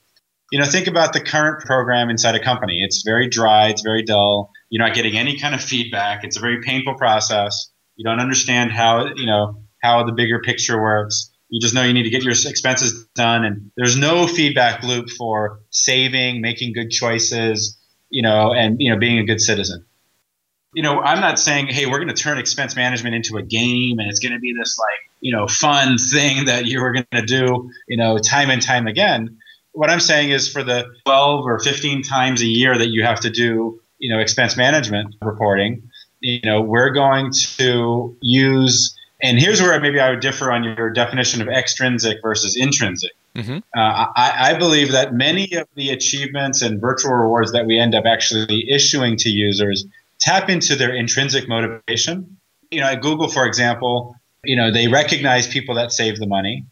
You 0.52 0.58
know, 0.60 0.66
think 0.66 0.88
about 0.88 1.14
the 1.14 1.22
current 1.22 1.64
program 1.64 2.10
inside 2.10 2.34
a 2.34 2.44
company. 2.44 2.82
It's 2.82 3.04
very 3.04 3.30
dry, 3.30 3.68
it's 3.68 3.84
very 3.84 4.02
dull. 4.02 4.50
You're 4.70 4.84
not 4.84 4.96
getting 4.96 5.16
any 5.16 5.38
kind 5.40 5.54
of 5.54 5.62
feedback. 5.62 6.24
It's 6.24 6.36
a 6.36 6.40
very 6.40 6.62
painful 6.62 6.96
process. 6.96 7.70
You 7.96 8.06
don't 8.06 8.20
understand 8.20 8.72
how, 8.72 9.14
you 9.16 9.28
know, 9.28 9.62
how 9.84 10.04
the 10.04 10.14
bigger 10.14 10.40
picture 10.40 10.82
works. 10.82 11.32
You 11.50 11.62
just 11.62 11.74
know 11.74 11.84
you 11.84 11.94
need 11.94 12.04
to 12.04 12.10
get 12.10 12.24
your 12.24 12.34
expenses 12.34 13.06
done 13.16 13.46
and 13.46 13.72
there's 13.78 13.96
no 13.96 14.28
feedback 14.28 14.84
loop 14.84 15.10
for 15.10 15.60
saving, 15.70 16.42
making 16.42 16.74
good 16.74 16.92
choices, 16.92 17.78
you 18.10 18.22
know, 18.22 18.54
and 18.54 18.82
you 18.82 18.92
know, 18.92 18.98
being 18.98 19.20
a 19.20 19.24
good 19.24 19.40
citizen. 19.40 19.86
You 20.74 20.84
know, 20.84 21.00
I'm 21.00 21.22
not 21.22 21.40
saying, 21.40 21.68
hey, 21.68 21.86
we're 21.86 22.00
going 22.00 22.14
to 22.14 22.22
turn 22.22 22.38
expense 22.38 22.76
management 22.76 23.16
into 23.16 23.38
a 23.38 23.42
game 23.42 24.00
and 24.00 24.10
it's 24.10 24.20
going 24.20 24.34
to 24.34 24.40
be 24.40 24.54
this 24.54 24.78
like, 24.78 25.12
you 25.22 25.32
know, 25.32 25.48
fun 25.48 25.98
thing 25.98 26.46
that 26.46 26.66
you 26.66 26.82
are 26.84 26.92
going 26.92 27.06
to 27.14 27.22
do, 27.22 27.72
you 27.88 27.98
know, 27.98 28.18
time 28.18 28.50
and 28.50 28.62
time 28.62 28.86
again. 28.86 29.38
What 29.72 29.90
I'm 29.90 30.00
saying 30.00 30.32
is 30.32 30.52
for 30.52 30.64
the 30.64 30.86
12 31.06 31.46
or 31.46 31.60
15 31.60 32.04
times 32.04 32.42
a 32.42 32.46
year 32.46 32.78
that 32.78 32.90
you 32.90 33.04
have 33.04 33.22
to 33.22 33.30
do, 33.30 33.80
you 34.00 34.14
know, 34.14 34.20
expense 34.20 34.58
management 34.58 35.16
reporting, 35.22 35.90
you 36.20 36.42
know, 36.44 36.62
we're 36.62 36.92
going 36.92 37.32
to 37.58 38.18
use 38.22 38.97
and 39.22 39.40
here's 39.40 39.62
where 39.62 39.80
maybe 39.80 40.00
I 40.00 40.12
would 40.12 40.20
differ 40.20 40.52
on 40.52 40.64
your 40.64 40.90
definition 40.92 41.42
of 41.42 41.48
extrinsic 41.48 42.18
versus 42.22 42.56
intrinsic. 42.56 43.12
Mm-hmm. 43.36 43.58
Uh, 43.76 44.06
I, 44.16 44.52
I, 44.52 44.54
believe 44.58 44.92
that 44.94 45.14
many 45.14 45.54
of 45.54 45.68
the 45.76 45.92
achievements 45.92 46.64
and 46.64 46.82
virtual 46.82 47.14
rewards 47.14 47.52
that 47.52 47.68
we 47.68 47.78
end 47.78 47.94
up 47.94 48.06
actually 48.06 48.68
issuing 48.68 49.16
to 49.18 49.30
users 49.30 49.86
tap 50.20 50.50
into 50.50 50.76
their 50.76 50.94
intrinsic 50.94 51.48
motivation. 51.48 52.38
You 52.72 52.82
know, 52.82 52.88
at 52.88 53.02
Google, 53.02 53.28
for 53.28 53.46
example, 53.46 54.16
you 54.44 54.56
know 54.56 54.72
they 54.72 54.88
recognize 54.88 55.48
people 55.48 55.76
that 55.76 55.92
save 55.92 56.18
the 56.18 56.26
money. 56.26 56.66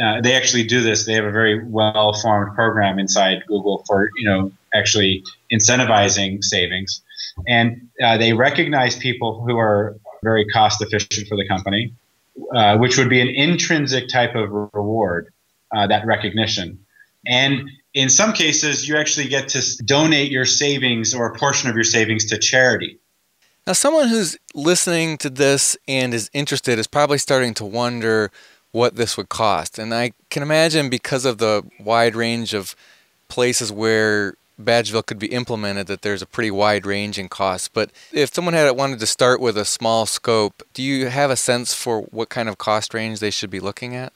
Uh, 0.00 0.20
they 0.20 0.34
actually 0.34 0.64
do 0.64 0.80
this. 0.80 1.06
They 1.06 1.14
have 1.14 1.24
a 1.24 1.30
very 1.30 1.64
well 1.64 2.12
formed 2.12 2.54
program 2.54 2.98
inside 2.98 3.42
Google 3.48 3.82
for 3.86 4.10
you 4.16 4.28
know 4.28 4.52
actually 4.74 5.24
incentivizing 5.52 6.42
savings, 6.44 7.02
and 7.48 7.88
uh, 8.00 8.16
they 8.16 8.32
recognize 8.32 8.96
people 8.96 9.44
who 9.44 9.58
are 9.58 9.96
very 10.22 10.44
cost 10.46 10.82
efficient 10.82 11.28
for 11.28 11.36
the 11.36 11.46
company, 11.46 11.92
uh, 12.54 12.76
which 12.78 12.98
would 12.98 13.08
be 13.08 13.20
an 13.20 13.28
intrinsic 13.28 14.08
type 14.08 14.34
of 14.34 14.50
reward 14.72 15.32
uh, 15.74 15.86
that 15.86 16.06
recognition. 16.06 16.78
And 17.26 17.68
in 17.94 18.08
some 18.08 18.32
cases, 18.32 18.88
you 18.88 18.96
actually 18.96 19.28
get 19.28 19.48
to 19.48 19.82
donate 19.84 20.30
your 20.30 20.44
savings 20.44 21.14
or 21.14 21.26
a 21.26 21.38
portion 21.38 21.68
of 21.68 21.74
your 21.74 21.84
savings 21.84 22.26
to 22.26 22.38
charity. 22.38 22.98
Now, 23.66 23.72
someone 23.72 24.08
who's 24.08 24.38
listening 24.54 25.18
to 25.18 25.30
this 25.30 25.76
and 25.88 26.14
is 26.14 26.30
interested 26.32 26.78
is 26.78 26.86
probably 26.86 27.18
starting 27.18 27.52
to 27.54 27.64
wonder 27.64 28.30
what 28.70 28.94
this 28.94 29.16
would 29.16 29.28
cost. 29.28 29.78
And 29.78 29.92
I 29.92 30.12
can 30.30 30.42
imagine 30.42 30.88
because 30.88 31.24
of 31.24 31.38
the 31.38 31.64
wide 31.80 32.14
range 32.14 32.54
of 32.54 32.76
places 33.28 33.72
where 33.72 34.34
Badgeville 34.60 35.04
could 35.04 35.18
be 35.18 35.26
implemented 35.28 35.86
that 35.86 36.02
there's 36.02 36.22
a 36.22 36.26
pretty 36.26 36.50
wide 36.50 36.86
range 36.86 37.18
in 37.18 37.28
costs. 37.28 37.68
But 37.68 37.90
if 38.12 38.32
someone 38.34 38.54
had 38.54 38.70
wanted 38.72 39.00
to 39.00 39.06
start 39.06 39.40
with 39.40 39.56
a 39.58 39.64
small 39.64 40.06
scope, 40.06 40.62
do 40.72 40.82
you 40.82 41.08
have 41.08 41.30
a 41.30 41.36
sense 41.36 41.74
for 41.74 42.02
what 42.02 42.28
kind 42.28 42.48
of 42.48 42.58
cost 42.58 42.94
range 42.94 43.20
they 43.20 43.30
should 43.30 43.50
be 43.50 43.60
looking 43.60 43.94
at? 43.94 44.12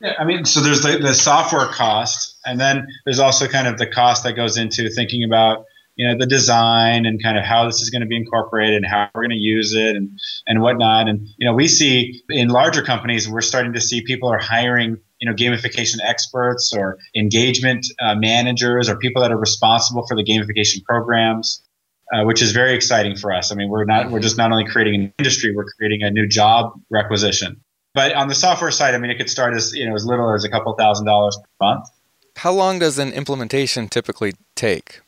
Yeah, 0.00 0.14
I 0.18 0.24
mean, 0.24 0.44
so 0.44 0.60
there's 0.60 0.82
the, 0.82 0.98
the 0.98 1.12
software 1.12 1.66
cost, 1.66 2.36
and 2.46 2.60
then 2.60 2.86
there's 3.04 3.18
also 3.18 3.48
kind 3.48 3.66
of 3.66 3.78
the 3.78 3.86
cost 3.86 4.22
that 4.22 4.34
goes 4.34 4.56
into 4.56 4.88
thinking 4.90 5.24
about 5.24 5.64
you 5.96 6.06
know 6.06 6.16
the 6.16 6.26
design 6.26 7.04
and 7.04 7.20
kind 7.20 7.36
of 7.36 7.44
how 7.44 7.66
this 7.66 7.82
is 7.82 7.90
going 7.90 8.02
to 8.02 8.06
be 8.06 8.16
incorporated 8.16 8.76
and 8.76 8.86
how 8.86 9.10
we're 9.12 9.22
going 9.22 9.30
to 9.30 9.36
use 9.36 9.74
it 9.74 9.96
and 9.96 10.18
and 10.46 10.62
whatnot. 10.62 11.08
And 11.08 11.28
you 11.36 11.44
know, 11.44 11.52
we 11.52 11.66
see 11.66 12.22
in 12.30 12.48
larger 12.48 12.82
companies 12.82 13.28
we're 13.28 13.40
starting 13.40 13.72
to 13.72 13.80
see 13.80 14.02
people 14.02 14.32
are 14.32 14.38
hiring 14.38 14.98
you 15.20 15.28
know 15.28 15.34
gamification 15.34 15.96
experts 16.04 16.72
or 16.76 16.98
engagement 17.14 17.86
uh, 18.00 18.14
managers 18.14 18.88
or 18.88 18.96
people 18.96 19.22
that 19.22 19.32
are 19.32 19.38
responsible 19.38 20.06
for 20.06 20.16
the 20.16 20.24
gamification 20.24 20.84
programs. 20.84 21.62
Uh, 22.10 22.24
which 22.24 22.40
is 22.40 22.52
very 22.52 22.72
exciting 22.72 23.14
for 23.14 23.30
us. 23.30 23.52
I 23.52 23.54
mean, 23.54 23.68
we're 23.68 23.84
not 23.84 24.10
we're 24.10 24.18
just 24.18 24.38
not 24.38 24.50
only 24.50 24.64
creating 24.64 24.94
an 24.94 25.12
industry, 25.18 25.54
we're 25.54 25.66
creating 25.76 26.02
a 26.02 26.10
new 26.10 26.26
job 26.26 26.72
requisition. 26.88 27.60
But 27.92 28.14
on 28.14 28.28
the 28.28 28.34
software 28.34 28.70
side, 28.70 28.94
I 28.94 28.98
mean, 28.98 29.10
it 29.10 29.18
could 29.18 29.28
start 29.28 29.54
as 29.54 29.74
you 29.74 29.86
know 29.86 29.94
as 29.94 30.06
little 30.06 30.32
as 30.32 30.42
a 30.42 30.48
couple 30.48 30.72
thousand 30.74 31.04
dollars 31.04 31.36
per 31.36 31.66
month. 31.66 31.84
How 32.36 32.52
long 32.52 32.78
does 32.78 32.98
an 32.98 33.12
implementation 33.12 33.88
typically 33.88 34.32
take? 34.54 35.00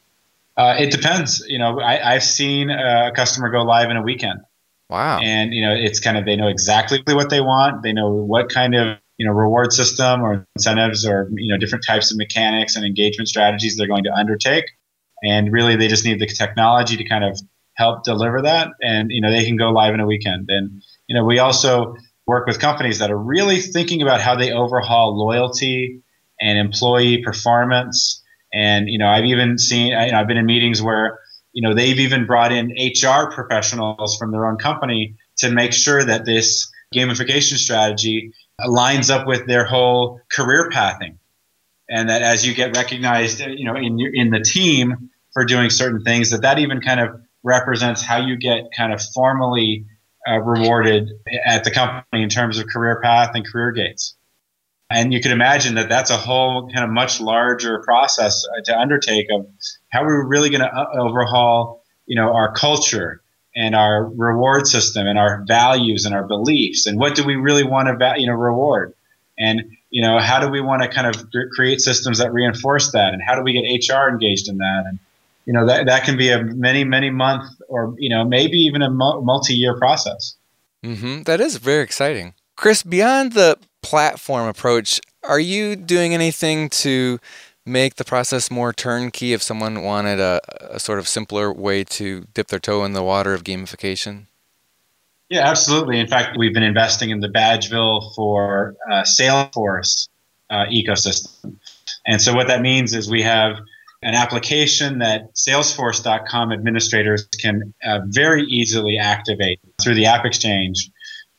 Uh, 0.56 0.74
it 0.78 0.90
depends. 0.90 1.42
You 1.48 1.58
know, 1.58 1.80
I, 1.80 2.14
have 2.14 2.22
seen 2.22 2.68
a 2.68 3.12
customer 3.14 3.48
go 3.48 3.62
live 3.62 3.90
in 3.90 3.96
a 3.96 4.02
weekend. 4.02 4.40
Wow. 4.90 5.20
And 5.22 5.54
you 5.54 5.62
know, 5.62 5.72
it's 5.72 6.00
kind 6.00 6.18
of 6.18 6.24
they 6.24 6.36
know 6.36 6.48
exactly 6.48 7.00
what 7.06 7.30
they 7.30 7.40
want. 7.40 7.82
They 7.82 7.92
know 7.92 8.10
what 8.10 8.50
kind 8.50 8.74
of 8.74 8.98
you 9.20 9.26
know 9.26 9.32
reward 9.32 9.70
system 9.70 10.22
or 10.22 10.46
incentives 10.56 11.06
or 11.06 11.28
you 11.34 11.52
know 11.52 11.58
different 11.58 11.84
types 11.86 12.10
of 12.10 12.16
mechanics 12.16 12.74
and 12.74 12.86
engagement 12.86 13.28
strategies 13.28 13.76
they're 13.76 13.86
going 13.86 14.04
to 14.04 14.12
undertake. 14.14 14.64
And 15.22 15.52
really, 15.52 15.76
they 15.76 15.88
just 15.88 16.06
need 16.06 16.18
the 16.18 16.26
technology 16.26 16.96
to 16.96 17.06
kind 17.06 17.24
of 17.24 17.38
help 17.74 18.02
deliver 18.02 18.40
that. 18.40 18.68
And 18.80 19.10
you 19.10 19.20
know, 19.20 19.30
they 19.30 19.44
can 19.44 19.58
go 19.58 19.72
live 19.72 19.92
in 19.92 20.00
a 20.00 20.06
weekend. 20.06 20.48
And 20.48 20.82
you 21.06 21.14
know, 21.14 21.26
we 21.26 21.38
also 21.38 21.96
work 22.26 22.46
with 22.46 22.60
companies 22.60 23.00
that 23.00 23.10
are 23.10 23.18
really 23.18 23.60
thinking 23.60 24.00
about 24.00 24.22
how 24.22 24.36
they 24.36 24.52
overhaul 24.52 25.14
loyalty 25.14 26.00
and 26.40 26.58
employee 26.58 27.22
performance. 27.22 28.24
And 28.54 28.88
you 28.88 28.98
know, 28.98 29.06
I've 29.06 29.26
even 29.26 29.58
seen, 29.58 29.88
you 29.88 30.12
know, 30.12 30.18
I've 30.18 30.28
been 30.28 30.38
in 30.38 30.46
meetings 30.46 30.80
where 30.80 31.18
you 31.52 31.60
know 31.60 31.74
they've 31.74 32.00
even 32.00 32.24
brought 32.26 32.52
in 32.52 32.70
HR 32.70 33.30
professionals 33.30 34.16
from 34.16 34.32
their 34.32 34.46
own 34.46 34.56
company 34.56 35.16
to 35.40 35.50
make 35.50 35.74
sure 35.74 36.02
that 36.02 36.24
this 36.24 36.70
gamification 36.94 37.58
strategy 37.58 38.32
lines 38.66 39.10
up 39.10 39.26
with 39.26 39.46
their 39.46 39.64
whole 39.64 40.20
career 40.30 40.68
pathing, 40.70 41.18
and 41.88 42.08
that 42.08 42.22
as 42.22 42.46
you 42.46 42.54
get 42.54 42.76
recognized, 42.76 43.40
you 43.40 43.64
know, 43.64 43.76
in 43.76 43.98
your, 43.98 44.14
in 44.14 44.30
the 44.30 44.40
team 44.40 45.10
for 45.32 45.44
doing 45.44 45.70
certain 45.70 46.02
things, 46.02 46.30
that 46.30 46.42
that 46.42 46.58
even 46.58 46.80
kind 46.80 47.00
of 47.00 47.20
represents 47.42 48.02
how 48.02 48.18
you 48.18 48.36
get 48.36 48.64
kind 48.76 48.92
of 48.92 49.02
formally 49.14 49.86
uh, 50.28 50.38
rewarded 50.38 51.10
at 51.46 51.64
the 51.64 51.70
company 51.70 52.22
in 52.22 52.28
terms 52.28 52.58
of 52.58 52.66
career 52.66 53.00
path 53.02 53.30
and 53.34 53.46
career 53.46 53.72
gates. 53.72 54.16
And 54.90 55.12
you 55.12 55.20
can 55.20 55.30
imagine 55.30 55.76
that 55.76 55.88
that's 55.88 56.10
a 56.10 56.16
whole 56.16 56.68
kind 56.68 56.84
of 56.84 56.90
much 56.90 57.20
larger 57.20 57.80
process 57.82 58.44
uh, 58.44 58.60
to 58.64 58.78
undertake 58.78 59.28
of 59.32 59.46
how 59.88 60.02
are 60.02 60.24
we 60.24 60.28
really 60.28 60.50
going 60.50 60.62
to 60.62 60.66
uh, 60.66 60.86
overhaul, 60.94 61.84
you 62.06 62.16
know, 62.16 62.34
our 62.34 62.52
culture 62.52 63.22
and 63.60 63.76
our 63.76 64.06
reward 64.06 64.66
system 64.66 65.06
and 65.06 65.18
our 65.18 65.44
values 65.46 66.06
and 66.06 66.14
our 66.14 66.24
beliefs 66.24 66.86
and 66.86 66.98
what 66.98 67.14
do 67.14 67.22
we 67.22 67.36
really 67.36 67.62
want 67.62 67.86
to, 67.88 68.14
you 68.16 68.26
know, 68.26 68.32
reward? 68.32 68.94
And 69.38 69.76
you 69.90 70.00
know 70.00 70.18
how 70.18 70.40
do 70.40 70.48
we 70.48 70.62
want 70.62 70.82
to 70.82 70.88
kind 70.88 71.06
of 71.06 71.26
create 71.52 71.80
systems 71.80 72.18
that 72.18 72.32
reinforce 72.32 72.92
that 72.92 73.12
and 73.12 73.22
how 73.22 73.34
do 73.34 73.42
we 73.42 73.52
get 73.52 73.92
HR 73.94 74.08
engaged 74.08 74.48
in 74.48 74.56
that? 74.58 74.84
And 74.86 74.98
you 75.44 75.52
know 75.52 75.66
that 75.66 75.86
that 75.86 76.04
can 76.04 76.16
be 76.16 76.30
a 76.30 76.42
many 76.42 76.84
many 76.84 77.10
month 77.10 77.44
or 77.68 77.94
you 77.98 78.08
know 78.08 78.24
maybe 78.24 78.58
even 78.58 78.80
a 78.80 78.90
multi-year 78.90 79.76
process. 79.76 80.36
Mm-hmm. 80.82 81.24
that 81.24 81.42
is 81.42 81.56
very 81.56 81.82
exciting. 81.82 82.32
Kris 82.56 82.82
beyond 82.82 83.32
the 83.32 83.58
platform 83.82 84.48
approach 84.48 85.00
are 85.22 85.40
you 85.40 85.76
doing 85.76 86.14
anything 86.14 86.70
to 86.70 87.18
make 87.66 87.96
the 87.96 88.04
process 88.04 88.50
more 88.50 88.72
turnkey 88.72 89.32
if 89.32 89.42
someone 89.42 89.82
wanted 89.82 90.18
a, 90.18 90.40
a 90.60 90.80
sort 90.80 90.98
of 90.98 91.06
simpler 91.06 91.52
way 91.52 91.84
to 91.84 92.26
dip 92.34 92.48
their 92.48 92.58
toe 92.58 92.84
in 92.84 92.92
the 92.92 93.02
water 93.02 93.34
of 93.34 93.44
gamification? 93.44 94.26
Yeah 95.28 95.46
absolutely. 95.46 95.98
In 96.00 96.08
fact 96.08 96.36
we've 96.36 96.54
been 96.54 96.62
investing 96.62 97.10
in 97.10 97.20
the 97.20 97.28
badgeville 97.28 98.14
for 98.14 98.74
uh, 98.90 99.02
salesforce 99.02 100.08
uh, 100.50 100.66
ecosystem. 100.66 101.56
And 102.06 102.20
so 102.20 102.34
what 102.34 102.48
that 102.48 102.60
means 102.60 102.94
is 102.94 103.10
we 103.10 103.22
have 103.22 103.56
an 104.02 104.14
application 104.14 104.98
that 104.98 105.34
Salesforce.com 105.34 106.52
administrators 106.52 107.24
can 107.38 107.74
uh, 107.84 108.00
very 108.06 108.44
easily 108.44 108.98
activate 108.98 109.60
through 109.80 109.94
the 109.94 110.06
App 110.06 110.24
Exchange 110.24 110.90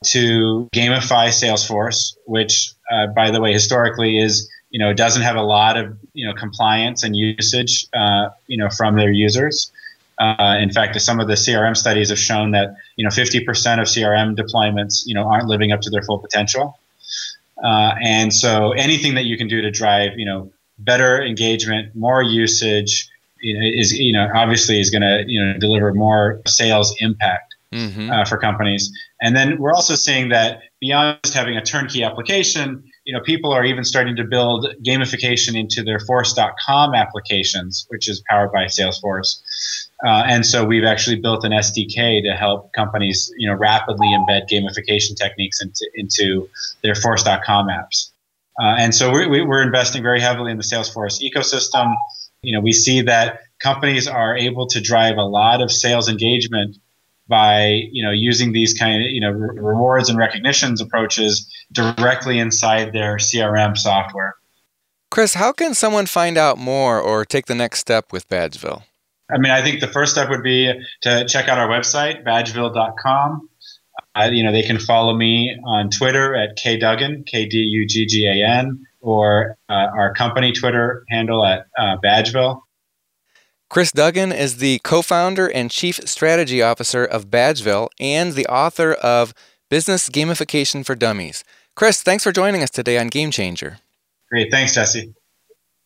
to 0.05 0.69
gamify 0.73 1.29
Salesforce, 1.29 2.15
which, 2.25 2.73
uh, 2.91 3.07
by 3.07 3.31
the 3.31 3.41
way, 3.41 3.53
historically 3.53 4.19
is 4.19 4.49
you 4.71 4.79
know 4.79 4.93
doesn't 4.93 5.21
have 5.21 5.35
a 5.35 5.43
lot 5.43 5.77
of 5.77 5.97
you 6.13 6.25
know 6.25 6.33
compliance 6.33 7.03
and 7.03 7.15
usage 7.15 7.85
uh, 7.93 8.29
you 8.47 8.57
know 8.57 8.69
from 8.69 8.95
their 8.95 9.11
users. 9.11 9.71
Uh, 10.19 10.57
in 10.59 10.69
fact, 10.69 10.99
some 11.01 11.19
of 11.19 11.27
the 11.27 11.33
CRM 11.33 11.75
studies 11.75 12.09
have 12.09 12.19
shown 12.19 12.51
that 12.51 12.75
you 12.95 13.03
know 13.03 13.09
50% 13.09 13.41
of 13.79 13.87
CRM 13.87 14.35
deployments 14.35 15.03
you 15.05 15.13
know 15.13 15.27
aren't 15.27 15.47
living 15.47 15.71
up 15.71 15.81
to 15.81 15.89
their 15.89 16.01
full 16.01 16.19
potential. 16.19 16.79
Uh, 17.63 17.93
and 18.01 18.33
so 18.33 18.71
anything 18.71 19.13
that 19.15 19.25
you 19.25 19.37
can 19.37 19.47
do 19.47 19.61
to 19.61 19.69
drive 19.69 20.17
you 20.17 20.25
know 20.25 20.51
better 20.79 21.23
engagement, 21.23 21.95
more 21.95 22.23
usage 22.23 23.09
you 23.41 23.53
know, 23.53 23.65
is 23.65 23.93
you 23.93 24.13
know 24.13 24.29
obviously 24.33 24.79
is 24.79 24.89
going 24.89 25.01
to 25.01 25.23
you 25.27 25.43
know 25.43 25.57
deliver 25.59 25.93
more 25.93 26.41
sales 26.47 26.95
impact 26.99 27.55
mm-hmm. 27.73 28.09
uh, 28.09 28.25
for 28.25 28.37
companies. 28.37 28.91
And 29.21 29.35
then 29.35 29.59
we're 29.59 29.73
also 29.73 29.95
seeing 29.95 30.29
that 30.29 30.61
beyond 30.79 31.19
just 31.23 31.35
having 31.35 31.57
a 31.57 31.63
turnkey 31.63 32.03
application, 32.03 32.83
you 33.05 33.13
know, 33.13 33.19
people 33.21 33.51
are 33.51 33.65
even 33.65 33.83
starting 33.83 34.15
to 34.15 34.23
build 34.23 34.67
gamification 34.85 35.59
into 35.59 35.83
their 35.83 35.99
Force.com 35.99 36.93
applications, 36.93 37.85
which 37.89 38.07
is 38.07 38.23
powered 38.29 38.51
by 38.51 38.65
Salesforce. 38.65 39.41
Uh, 40.05 40.23
and 40.27 40.45
so 40.45 40.65
we've 40.65 40.83
actually 40.83 41.17
built 41.17 41.43
an 41.43 41.51
SDK 41.51 42.23
to 42.23 42.35
help 42.35 42.71
companies, 42.73 43.31
you 43.37 43.47
know, 43.47 43.55
rapidly 43.55 44.07
embed 44.07 44.49
gamification 44.51 45.15
techniques 45.15 45.61
into, 45.61 45.89
into 45.95 46.49
their 46.83 46.95
Force.com 46.95 47.67
apps. 47.67 48.11
Uh, 48.61 48.75
and 48.77 48.93
so 48.93 49.11
we're, 49.11 49.47
we're 49.47 49.63
investing 49.63 50.03
very 50.03 50.19
heavily 50.19 50.51
in 50.51 50.57
the 50.57 50.63
Salesforce 50.63 51.21
ecosystem. 51.21 51.95
You 52.43 52.53
know, 52.53 52.61
we 52.61 52.71
see 52.71 53.01
that 53.01 53.41
companies 53.61 54.07
are 54.07 54.35
able 54.35 54.67
to 54.67 54.81
drive 54.81 55.17
a 55.17 55.23
lot 55.23 55.61
of 55.61 55.71
sales 55.71 56.09
engagement 56.09 56.77
by 57.31 57.87
you 57.91 58.05
know 58.05 58.11
using 58.11 58.51
these 58.51 58.75
kind 58.77 59.01
of 59.01 59.09
you 59.09 59.21
know 59.21 59.31
re- 59.31 59.57
rewards 59.59 60.09
and 60.09 60.19
recognitions 60.19 60.81
approaches 60.81 61.49
directly 61.71 62.37
inside 62.37 62.93
their 62.93 63.15
CRM 63.15 63.75
software. 63.75 64.35
Kris, 65.09 65.33
how 65.33 65.51
can 65.51 65.73
someone 65.73 66.05
find 66.05 66.37
out 66.37 66.57
more 66.57 67.01
or 67.01 67.25
take 67.25 67.47
the 67.47 67.55
next 67.55 67.79
step 67.79 68.13
with 68.13 68.29
Badgeville? 68.29 68.83
I 69.33 69.37
mean, 69.37 69.51
I 69.51 69.61
think 69.61 69.79
the 69.79 69.87
first 69.87 70.11
step 70.11 70.29
would 70.29 70.43
be 70.43 70.71
to 71.03 71.25
check 71.25 71.47
out 71.47 71.57
our 71.57 71.67
website, 71.67 72.25
badgeville.com. 72.25 73.49
Uh, 74.13 74.29
you 74.31 74.43
know, 74.43 74.51
they 74.51 74.63
can 74.63 74.77
follow 74.77 75.15
me 75.15 75.57
on 75.65 75.89
Twitter 75.89 76.35
at 76.35 76.57
kduggan, 76.57 77.25
K 77.25 77.45
D 77.45 77.57
U 77.57 77.87
G 77.87 78.05
G 78.05 78.27
A 78.27 78.45
N, 78.45 78.85
or 78.99 79.57
uh, 79.69 79.73
our 79.73 80.13
company 80.13 80.51
Twitter 80.51 81.05
handle 81.09 81.45
at 81.45 81.67
uh, 81.77 81.95
Badgeville. 82.03 82.61
Kris 83.71 83.93
Duggan 83.93 84.33
is 84.33 84.57
the 84.57 84.79
co 84.79 85.01
founder 85.01 85.47
and 85.47 85.71
chief 85.71 86.01
strategy 86.03 86.61
officer 86.61 87.05
of 87.05 87.29
Badgeville 87.29 87.87
and 88.01 88.33
the 88.33 88.45
author 88.47 88.91
of 88.91 89.33
Business 89.69 90.09
Gamification 90.09 90.85
for 90.85 90.93
Dummies. 90.93 91.45
Kris, 91.73 92.03
thanks 92.03 92.25
for 92.25 92.33
joining 92.33 92.63
us 92.63 92.69
today 92.69 92.97
on 92.97 93.07
Game 93.07 93.31
Changer. 93.31 93.77
Great. 94.29 94.51
Thanks, 94.51 94.75
Jesse. 94.75 95.13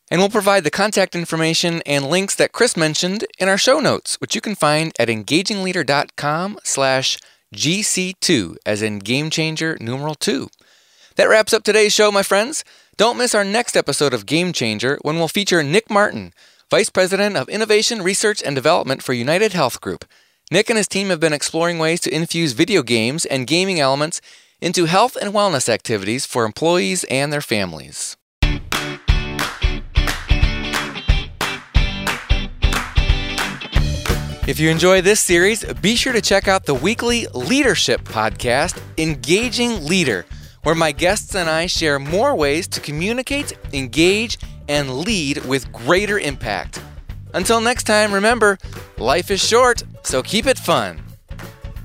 And 0.09 0.19
we'll 0.19 0.31
provide 0.31 0.63
the 0.63 0.71
contact 0.71 1.15
information 1.15 1.83
and 1.85 2.09
links 2.09 2.33
that 2.33 2.53
Kris 2.53 2.75
mentioned 2.75 3.23
in 3.37 3.49
our 3.49 3.57
show 3.57 3.79
notes, 3.79 4.15
which 4.15 4.33
you 4.33 4.41
can 4.41 4.55
find 4.55 4.91
at 4.97 5.07
engagingleader.com 5.07 6.57
slash 6.63 7.19
GC2, 7.53 8.55
as 8.65 8.81
in 8.81 8.97
Game 8.97 9.29
Changer 9.29 9.77
numeral 9.79 10.15
2. 10.15 10.49
That 11.17 11.29
wraps 11.29 11.53
up 11.53 11.61
today's 11.61 11.93
show, 11.93 12.11
my 12.11 12.23
friends. 12.23 12.63
Don't 12.97 13.17
miss 13.17 13.35
our 13.35 13.45
next 13.45 13.77
episode 13.77 14.15
of 14.15 14.25
Game 14.25 14.53
Changer 14.53 14.97
when 15.03 15.17
we'll 15.17 15.27
feature 15.27 15.61
Nick 15.61 15.91
Martin, 15.91 16.33
Vice 16.71 16.89
President 16.89 17.37
of 17.37 17.47
Innovation, 17.47 18.01
Research, 18.01 18.41
and 18.41 18.55
Development 18.55 19.03
for 19.03 19.13
UnitedHealth 19.13 19.79
Group. 19.81 20.03
Nick 20.51 20.67
and 20.67 20.77
his 20.77 20.87
team 20.87 21.09
have 21.09 21.19
been 21.19 21.31
exploring 21.31 21.77
ways 21.77 22.01
to 22.01 22.13
infuse 22.13 22.53
video 22.53 22.81
games 22.81 23.23
and 23.23 23.45
gaming 23.45 23.79
elements 23.79 24.19
into 24.59 24.85
health 24.85 25.15
and 25.15 25.31
wellness 25.31 25.69
activities 25.69 26.25
for 26.25 26.43
employees 26.43 27.03
and 27.03 27.31
their 27.31 27.41
families. 27.41 28.17
If 34.47 34.59
you 34.59 34.71
enjoy 34.71 35.01
this 35.01 35.19
series, 35.19 35.63
be 35.81 35.95
sure 35.95 36.13
to 36.13 36.21
check 36.21 36.47
out 36.47 36.65
the 36.65 36.73
weekly 36.73 37.27
leadership 37.35 38.01
podcast, 38.01 38.81
Engaging 38.97 39.85
Leader, 39.85 40.25
where 40.63 40.73
my 40.73 40.91
guests 40.91 41.35
and 41.35 41.47
I 41.47 41.67
share 41.67 41.99
more 41.99 42.33
ways 42.33 42.67
to 42.69 42.79
communicate, 42.79 43.53
engage, 43.71 44.39
and 44.67 44.99
lead 44.99 45.45
with 45.45 45.71
greater 45.71 46.19
impact. 46.19 46.81
Until 47.33 47.61
next 47.61 47.83
time, 47.83 48.13
remember, 48.13 48.57
life 48.97 49.29
is 49.29 49.45
short, 49.45 49.83
so 50.03 50.23
keep 50.23 50.45
it 50.45 50.57
fun. 50.57 51.01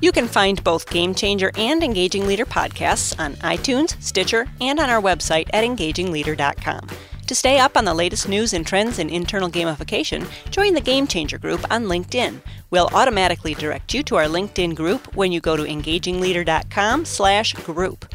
You 0.01 0.13
can 0.13 0.29
find 0.29 0.63
both 0.65 0.89
Game 0.89 1.15
Changer 1.15 1.51
and 1.57 1.83
Engaging 1.83 2.27
Leader 2.27 2.47
podcasts 2.47 3.19
on 3.19 3.35
iTunes, 3.37 4.01
Stitcher, 4.03 4.47
and 4.61 4.81
on 4.81 4.89
our 4.89 5.03
website 5.03 5.49
at 5.53 5.65
engagingleader.com. 5.65 6.89
To 7.31 7.35
stay 7.37 7.61
up 7.61 7.77
on 7.77 7.85
the 7.85 7.95
latest 7.95 8.29
news 8.29 8.53
and 8.55 8.67
trends 8.67 8.99
in 8.99 9.09
internal 9.09 9.49
gamification, 9.49 10.29
join 10.51 10.75
the 10.75 10.81
Game 10.81 11.07
Changer 11.07 11.39
group 11.39 11.65
on 11.71 11.85
LinkedIn. 11.85 12.41
We'll 12.71 12.91
automatically 12.93 13.55
direct 13.55 13.95
you 13.95 14.03
to 14.03 14.17
our 14.17 14.25
LinkedIn 14.25 14.75
group 14.75 15.15
when 15.15 15.31
you 15.31 15.41
go 15.41 15.57
to 15.57 15.63
engagingleader.com/group. 15.63 18.15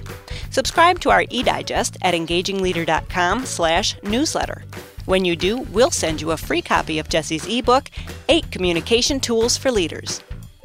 Subscribe 0.50 1.00
to 1.00 1.12
our 1.12 1.24
e-digest 1.30 1.96
at 2.02 2.14
engagingleader.com/newsletter. 2.14 4.64
When 5.06 5.24
you 5.24 5.38
do, 5.38 5.60
we'll 5.60 5.92
send 5.92 6.20
you 6.20 6.32
a 6.32 6.38
free 6.38 6.62
copy 6.62 7.00
of 7.00 7.08
Jesse's 7.08 7.48
ebook, 7.48 7.90
8 8.28 8.52
Communication 8.52 9.22
Tools 9.22 9.56
for 9.56 9.72
Leaders. 9.72 10.20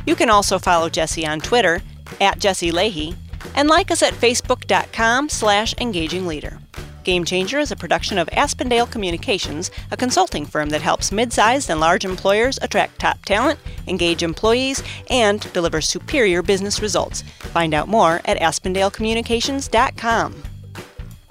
You 0.06 0.16
can 0.16 0.28
also 0.28 0.58
follow 0.58 0.88
Jesse 0.88 1.24
on 1.24 1.40
Twitter 1.40 1.82
at 2.20 2.40
Jesse 2.40 2.72
Lahey 2.72 3.14
and 3.54 3.68
like 3.68 3.92
us 3.92 4.02
at 4.02 4.14
facebook.com 4.14 5.28
slash 5.28 5.72
engagingleader. 5.76 6.58
Game 7.04 7.24
Changer 7.24 7.58
is 7.58 7.72
a 7.72 7.76
production 7.76 8.18
of 8.18 8.28
Aspendale 8.28 8.90
Communications, 8.90 9.70
a 9.90 9.96
consulting 9.96 10.44
firm 10.44 10.68
that 10.70 10.82
helps 10.82 11.12
mid 11.12 11.32
sized 11.32 11.70
and 11.70 11.80
large 11.80 12.04
employers 12.04 12.58
attract 12.62 12.98
top 12.98 13.24
talent, 13.24 13.58
engage 13.86 14.22
employees, 14.22 14.82
and 15.08 15.50
deliver 15.52 15.80
superior 15.80 16.42
business 16.42 16.82
results. 16.82 17.22
Find 17.38 17.72
out 17.74 17.88
more 17.88 18.20
at 18.24 18.38
aspendalecommunications.com. 18.38 20.42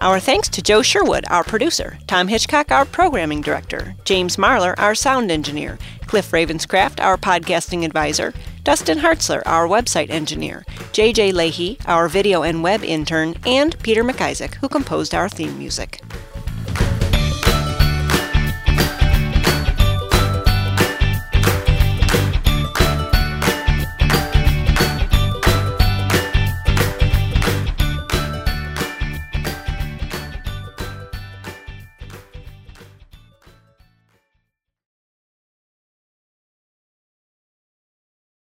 Our 0.02 0.22
thanks 0.22 0.48
to 0.50 0.62
Joe 0.62 0.82
Sherwood, 0.82 1.26
our 1.30 1.44
producer, 1.44 2.00
Tom 2.08 2.30
Hitchcock, 2.30 2.72
our 2.72 2.86
programming 2.86 3.42
director, 3.42 3.96
James 4.06 4.38
Marlar, 4.38 4.74
our 4.78 4.96
sound 4.96 5.30
engineer, 5.30 5.78
Cliff 6.08 6.32
Ravenscraft, 6.32 7.04
our 7.04 7.18
podcasting 7.18 7.84
advisor, 7.84 8.34
Dustin 8.70 9.00
Hartzler, 9.00 9.42
our 9.48 9.68
website 9.68 10.12
engineer, 10.12 10.64
JJ 10.94 11.34
Lahey, 11.34 11.80
our 11.88 12.08
video 12.08 12.44
and 12.44 12.62
web 12.62 12.84
intern, 12.84 13.34
and 13.44 13.76
Peter 13.80 14.04
McIsaac, 14.04 14.54
who 14.54 14.70
composed 14.70 15.16
our 15.16 15.28
theme 15.28 15.58
music. 15.58 16.04